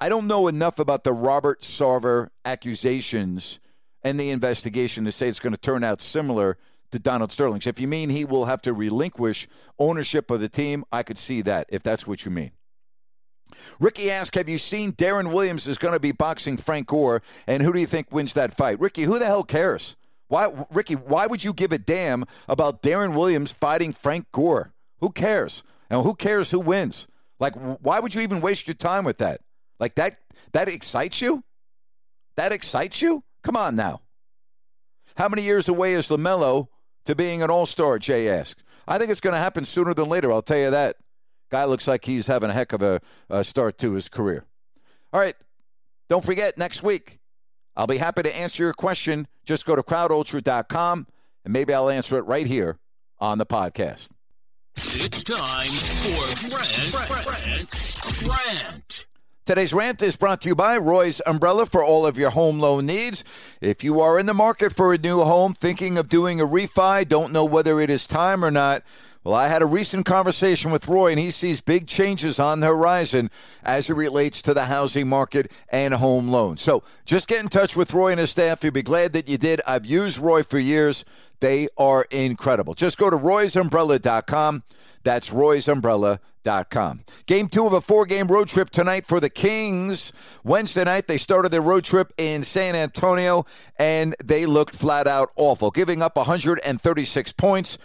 I 0.00 0.08
don't 0.08 0.26
know 0.26 0.48
enough 0.48 0.78
about 0.78 1.04
the 1.04 1.12
Robert 1.12 1.62
Sarver 1.62 2.28
accusations 2.44 3.60
and 4.02 4.18
the 4.18 4.30
investigation 4.30 5.04
to 5.04 5.12
say 5.12 5.28
it's 5.28 5.40
going 5.40 5.54
to 5.54 5.60
turn 5.60 5.84
out 5.84 6.02
similar 6.02 6.58
to 6.90 6.98
Donald 6.98 7.32
Sterling's. 7.32 7.66
If 7.66 7.80
you 7.80 7.88
mean 7.88 8.10
he 8.10 8.24
will 8.24 8.44
have 8.46 8.62
to 8.62 8.72
relinquish 8.72 9.48
ownership 9.78 10.30
of 10.30 10.40
the 10.40 10.48
team, 10.48 10.84
I 10.90 11.02
could 11.02 11.18
see 11.18 11.42
that 11.42 11.66
if 11.70 11.82
that's 11.82 12.06
what 12.06 12.24
you 12.24 12.30
mean. 12.30 12.52
Ricky 13.80 14.10
asked, 14.10 14.34
Have 14.34 14.48
you 14.48 14.58
seen 14.58 14.92
Deron 14.92 15.32
Williams 15.32 15.66
is 15.66 15.78
going 15.78 15.94
to 15.94 16.00
be 16.00 16.12
boxing 16.12 16.56
Frank 16.56 16.86
Gore, 16.88 17.22
and 17.46 17.62
who 17.62 17.72
do 17.72 17.80
you 17.80 17.86
think 17.86 18.12
wins 18.12 18.32
that 18.34 18.56
fight? 18.56 18.80
Ricky, 18.80 19.02
who 19.02 19.18
the 19.18 19.26
hell 19.26 19.42
cares? 19.42 19.96
Why, 20.28 20.50
Ricky, 20.72 20.94
why 20.94 21.26
would 21.26 21.44
you 21.44 21.52
give 21.52 21.72
a 21.72 21.78
damn 21.78 22.24
about 22.48 22.82
Deron 22.82 23.14
Williams 23.14 23.52
fighting 23.52 23.92
Frank 23.92 24.30
Gore? 24.32 24.72
Who 25.00 25.10
cares? 25.10 25.62
And 25.90 26.02
who 26.02 26.14
cares 26.14 26.50
who 26.50 26.60
wins? 26.60 27.06
Like, 27.38 27.54
why 27.54 28.00
would 28.00 28.14
you 28.14 28.22
even 28.22 28.40
waste 28.40 28.66
your 28.66 28.74
time 28.74 29.04
with 29.04 29.18
that? 29.18 29.40
Like 29.78 29.96
that 29.96 30.18
that 30.52 30.68
excites 30.68 31.20
you? 31.20 31.44
That 32.36 32.52
excites 32.52 33.02
you? 33.02 33.22
Come 33.42 33.56
on 33.56 33.76
now. 33.76 34.00
How 35.16 35.28
many 35.28 35.42
years 35.42 35.68
away 35.68 35.92
is 35.92 36.08
LaMelo 36.08 36.68
to 37.04 37.14
being 37.14 37.42
an 37.42 37.50
all-star, 37.50 37.98
Jay 37.98 38.28
asked. 38.28 38.62
I 38.86 38.98
think 38.98 39.10
it's 39.10 39.20
going 39.20 39.34
to 39.34 39.40
happen 39.40 39.64
sooner 39.64 39.94
than 39.94 40.08
later, 40.08 40.32
I'll 40.32 40.42
tell 40.42 40.58
you 40.58 40.70
that. 40.70 40.96
Guy 41.50 41.64
looks 41.64 41.86
like 41.86 42.04
he's 42.04 42.26
having 42.26 42.50
a 42.50 42.52
heck 42.52 42.72
of 42.72 42.82
a, 42.82 43.00
a 43.30 43.44
start 43.44 43.78
to 43.78 43.92
his 43.92 44.08
career. 44.08 44.44
All 45.12 45.20
right. 45.20 45.36
Don't 46.08 46.24
forget, 46.24 46.58
next 46.58 46.82
week, 46.82 47.18
I'll 47.76 47.86
be 47.86 47.98
happy 47.98 48.22
to 48.22 48.36
answer 48.36 48.62
your 48.62 48.74
question. 48.74 49.26
Just 49.44 49.64
go 49.66 49.76
to 49.76 49.82
crowdultra.com 49.82 51.06
and 51.44 51.52
maybe 51.52 51.72
I'll 51.72 51.90
answer 51.90 52.18
it 52.18 52.22
right 52.22 52.46
here 52.46 52.78
on 53.18 53.38
the 53.38 53.46
podcast. 53.46 54.08
It's 54.76 55.22
time 55.22 55.68
for 55.68 56.50
Grant, 56.50 57.26
Grant, 57.26 58.00
Grant. 58.24 59.06
Today's 59.46 59.74
rant 59.74 60.00
is 60.02 60.16
brought 60.16 60.40
to 60.40 60.48
you 60.48 60.54
by 60.54 60.78
Roy's 60.78 61.20
Umbrella 61.26 61.66
for 61.66 61.84
all 61.84 62.06
of 62.06 62.16
your 62.16 62.30
home 62.30 62.58
loan 62.58 62.86
needs. 62.86 63.22
If 63.60 63.84
you 63.84 64.00
are 64.00 64.18
in 64.18 64.26
the 64.26 64.32
market 64.34 64.72
for 64.72 64.94
a 64.94 64.98
new 64.98 65.20
home, 65.20 65.52
thinking 65.52 65.98
of 65.98 66.08
doing 66.08 66.40
a 66.40 66.46
refi, 66.46 67.06
don't 67.06 67.32
know 67.32 67.44
whether 67.44 67.78
it 67.78 67.90
is 67.90 68.06
time 68.06 68.42
or 68.44 68.50
not, 68.50 68.82
well, 69.24 69.34
I 69.34 69.48
had 69.48 69.62
a 69.62 69.66
recent 69.66 70.04
conversation 70.04 70.70
with 70.70 70.86
Roy, 70.86 71.10
and 71.10 71.18
he 71.18 71.30
sees 71.30 71.62
big 71.62 71.86
changes 71.86 72.38
on 72.38 72.60
the 72.60 72.66
horizon 72.66 73.30
as 73.62 73.88
it 73.88 73.94
relates 73.94 74.42
to 74.42 74.52
the 74.52 74.66
housing 74.66 75.08
market 75.08 75.50
and 75.70 75.94
home 75.94 76.28
loans. 76.28 76.60
So 76.60 76.82
just 77.06 77.26
get 77.26 77.40
in 77.40 77.48
touch 77.48 77.74
with 77.74 77.94
Roy 77.94 78.10
and 78.10 78.20
his 78.20 78.30
staff. 78.30 78.62
You'll 78.62 78.74
be 78.74 78.82
glad 78.82 79.14
that 79.14 79.26
you 79.26 79.38
did. 79.38 79.62
I've 79.66 79.86
used 79.86 80.18
Roy 80.18 80.42
for 80.42 80.58
years. 80.58 81.06
They 81.40 81.68
are 81.78 82.04
incredible. 82.10 82.74
Just 82.74 82.98
go 82.98 83.08
to 83.08 83.16
roysumbrella.com. 83.16 84.62
That's 85.02 85.30
roysumbrella.com. 85.30 87.04
Game 87.26 87.48
two 87.48 87.66
of 87.66 87.72
a 87.72 87.80
four 87.80 88.04
game 88.04 88.26
road 88.26 88.48
trip 88.48 88.68
tonight 88.68 89.06
for 89.06 89.20
the 89.20 89.30
Kings. 89.30 90.12
Wednesday 90.42 90.84
night, 90.84 91.06
they 91.06 91.16
started 91.16 91.48
their 91.48 91.62
road 91.62 91.84
trip 91.84 92.12
in 92.18 92.42
San 92.42 92.74
Antonio, 92.74 93.46
and 93.78 94.14
they 94.22 94.44
looked 94.44 94.74
flat 94.74 95.06
out 95.06 95.30
awful, 95.36 95.70
giving 95.70 96.02
up 96.02 96.16
136 96.16 97.32
points. 97.32 97.78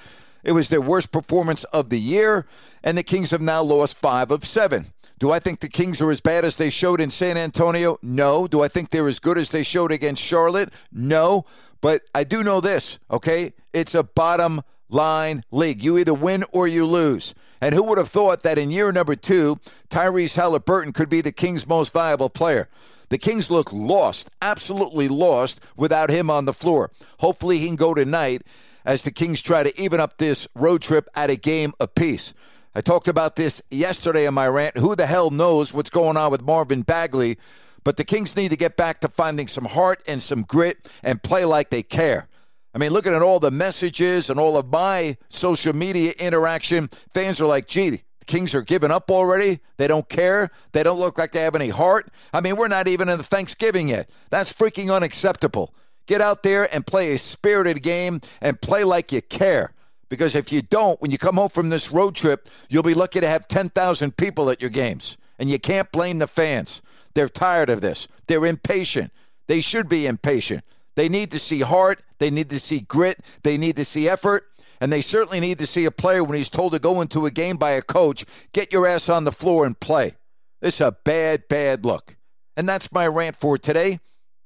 It 0.43 0.53
was 0.53 0.69
their 0.69 0.81
worst 0.81 1.11
performance 1.11 1.63
of 1.65 1.89
the 1.89 1.99
year, 1.99 2.45
and 2.83 2.97
the 2.97 3.03
Kings 3.03 3.31
have 3.31 3.41
now 3.41 3.61
lost 3.61 3.97
five 3.97 4.31
of 4.31 4.45
seven. 4.45 4.87
Do 5.19 5.31
I 5.31 5.39
think 5.39 5.59
the 5.59 5.67
Kings 5.67 5.99
are 6.01 6.11
as 6.11 6.21
bad 6.21 6.45
as 6.45 6.55
they 6.55 6.69
showed 6.69 7.01
in 7.01 7.11
San 7.11 7.35
Antonio? 7.35 7.99
No. 8.01 8.47
Do 8.47 8.61
I 8.61 8.69
think 8.69 8.89
they're 8.89 9.07
as 9.07 9.19
good 9.19 9.37
as 9.37 9.49
they 9.49 9.63
showed 9.63 9.91
against 9.91 10.23
Charlotte? 10.23 10.71
No. 10.93 11.45
But 11.81 12.03
I 12.15 12.23
do 12.23 12.41
know 12.41 12.61
this, 12.61 12.99
okay? 13.11 13.53
It's 13.73 13.93
a 13.93 14.03
bottom 14.03 14.61
line 14.87 15.43
league. 15.51 15.83
You 15.83 15.97
either 15.97 16.13
win 16.13 16.45
or 16.53 16.67
you 16.67 16.85
lose. 16.85 17.35
And 17.61 17.75
who 17.75 17.83
would 17.83 17.97
have 17.97 18.07
thought 18.07 18.43
that 18.43 18.57
in 18.57 18.71
year 18.71 18.93
number 18.93 19.15
two, 19.15 19.59
Tyrese 19.89 20.35
Halliburton 20.35 20.93
could 20.93 21.09
be 21.09 21.19
the 21.19 21.33
Kings' 21.33 21.67
most 21.67 21.91
valuable 21.91 22.29
player? 22.29 22.69
The 23.09 23.17
Kings 23.17 23.51
look 23.51 23.73
lost, 23.73 24.29
absolutely 24.41 25.09
lost, 25.09 25.59
without 25.75 26.09
him 26.09 26.29
on 26.29 26.45
the 26.45 26.53
floor. 26.53 26.91
Hopefully, 27.19 27.57
he 27.57 27.67
can 27.67 27.75
go 27.75 27.93
tonight 27.93 28.43
as 28.89 29.03
the 29.03 29.11
Kings 29.11 29.39
try 29.39 29.61
to 29.61 29.79
even 29.79 29.99
up 29.99 30.17
this 30.17 30.47
road 30.55 30.81
trip 30.81 31.07
at 31.15 31.29
a 31.29 31.35
game 31.35 31.73
apiece. 31.79 32.33
I 32.73 32.81
talked 32.81 33.07
about 33.07 33.35
this 33.35 33.61
yesterday 33.69 34.25
in 34.25 34.33
my 34.33 34.47
rant. 34.47 34.77
Who 34.77 34.95
the 34.95 35.05
hell 35.05 35.29
knows 35.29 35.71
what's 35.71 35.91
going 35.91 36.17
on 36.17 36.31
with 36.31 36.41
Marvin 36.41 36.81
Bagley? 36.81 37.37
But 37.83 37.97
the 37.97 38.03
Kings 38.03 38.35
need 38.35 38.49
to 38.49 38.57
get 38.57 38.77
back 38.77 39.01
to 39.01 39.07
finding 39.07 39.47
some 39.47 39.65
heart 39.65 40.01
and 40.07 40.23
some 40.23 40.41
grit 40.41 40.89
and 41.03 41.21
play 41.21 41.45
like 41.45 41.69
they 41.69 41.83
care. 41.83 42.29
I 42.73 42.79
mean, 42.79 42.89
looking 42.89 43.13
at 43.13 43.21
all 43.21 43.39
the 43.39 43.51
messages 43.51 44.27
and 44.27 44.39
all 44.39 44.57
of 44.57 44.71
my 44.71 45.17
social 45.29 45.73
media 45.73 46.13
interaction, 46.17 46.89
fans 47.13 47.39
are 47.39 47.45
like, 47.45 47.67
gee, 47.67 47.91
the 47.91 48.01
Kings 48.25 48.55
are 48.55 48.63
giving 48.63 48.89
up 48.89 49.11
already. 49.11 49.59
They 49.77 49.87
don't 49.87 50.09
care. 50.09 50.49
They 50.71 50.81
don't 50.81 50.99
look 50.99 51.19
like 51.19 51.31
they 51.31 51.43
have 51.43 51.53
any 51.53 51.69
heart. 51.69 52.09
I 52.33 52.41
mean, 52.41 52.55
we're 52.55 52.67
not 52.67 52.87
even 52.87 53.07
in 53.07 53.19
the 53.19 53.23
Thanksgiving 53.23 53.89
yet. 53.89 54.09
That's 54.31 54.51
freaking 54.51 54.91
unacceptable. 54.91 55.75
Get 56.09 56.21
out 56.21 56.41
there 56.41 56.67
and 56.73 56.87
play 56.87 57.13
a 57.13 57.19
spirited 57.19 57.83
game 57.83 58.21
and 58.41 58.59
play 58.59 58.83
like 58.83 59.11
you 59.11 59.21
care. 59.21 59.73
Because 60.09 60.33
if 60.33 60.51
you 60.51 60.63
don't, 60.63 60.99
when 60.99 61.11
you 61.11 61.19
come 61.19 61.35
home 61.35 61.49
from 61.49 61.69
this 61.69 61.91
road 61.91 62.15
trip, 62.15 62.47
you'll 62.67 62.81
be 62.81 62.95
lucky 62.95 63.19
to 63.19 63.29
have 63.29 63.47
10,000 63.47 64.17
people 64.17 64.49
at 64.49 64.59
your 64.59 64.71
games. 64.71 65.17
And 65.37 65.51
you 65.51 65.59
can't 65.59 65.91
blame 65.91 66.17
the 66.17 66.25
fans. 66.25 66.81
They're 67.13 67.29
tired 67.29 67.69
of 67.69 67.81
this. 67.81 68.07
They're 68.25 68.47
impatient. 68.47 69.13
They 69.47 69.61
should 69.61 69.87
be 69.87 70.07
impatient. 70.07 70.63
They 70.95 71.09
need 71.09 71.29
to 71.29 71.37
see 71.37 71.59
heart. 71.59 72.01
They 72.17 72.31
need 72.31 72.49
to 72.49 72.59
see 72.59 72.79
grit. 72.79 73.19
They 73.43 73.55
need 73.55 73.75
to 73.75 73.85
see 73.85 74.09
effort. 74.09 74.45
And 74.81 74.91
they 74.91 75.01
certainly 75.01 75.39
need 75.39 75.59
to 75.59 75.67
see 75.67 75.85
a 75.85 75.91
player 75.91 76.23
when 76.23 76.39
he's 76.39 76.49
told 76.49 76.71
to 76.71 76.79
go 76.79 77.01
into 77.01 77.27
a 77.27 77.31
game 77.31 77.57
by 77.57 77.71
a 77.71 77.83
coach, 77.83 78.25
get 78.51 78.73
your 78.73 78.87
ass 78.87 79.09
on 79.09 79.25
the 79.25 79.31
floor 79.31 79.63
and 79.63 79.79
play. 79.79 80.13
This 80.59 80.81
is 80.81 80.87
a 80.87 80.97
bad, 81.03 81.43
bad 81.49 81.85
look. 81.85 82.15
And 82.57 82.67
that's 82.67 82.91
my 82.91 83.05
rant 83.05 83.35
for 83.35 83.59
today. 83.59 83.99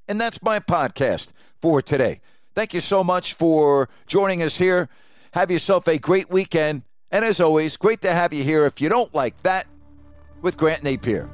And 0.09 0.19
that's 0.19 0.43
my 0.43 0.59
podcast 0.59 1.31
for 1.63 1.81
today. 1.81 2.19
Thank 2.55 2.73
you 2.73 2.81
so 2.81 3.05
much 3.05 3.35
for 3.35 3.87
joining 4.05 4.43
us 4.43 4.57
here. 4.57 4.89
Have 5.31 5.49
yourself 5.49 5.87
a 5.87 5.97
great 5.97 6.29
weekend. 6.29 6.83
And 7.09 7.23
as 7.23 7.39
always, 7.39 7.77
great 7.77 8.01
to 8.01 8.11
have 8.11 8.33
you 8.33 8.43
here. 8.43 8.65
If 8.65 8.81
you 8.81 8.89
don't 8.89 9.15
like 9.15 9.41
that, 9.43 9.65
with 10.41 10.57
Grant 10.57 10.81
Napear. 10.81 11.29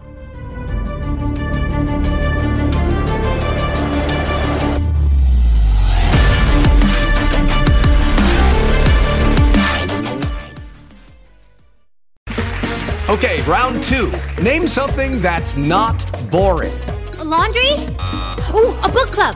Okay, 13.10 13.42
round 13.48 13.84
two. 13.84 14.12
Name 14.44 14.68
something 14.68 15.20
that's 15.24 15.58
not 15.58 16.06
boring. 16.30 16.72
A 17.18 17.24
laundry? 17.24 17.72
Ooh, 18.54 18.78
a 18.84 18.92
book 18.94 19.08
club. 19.08 19.36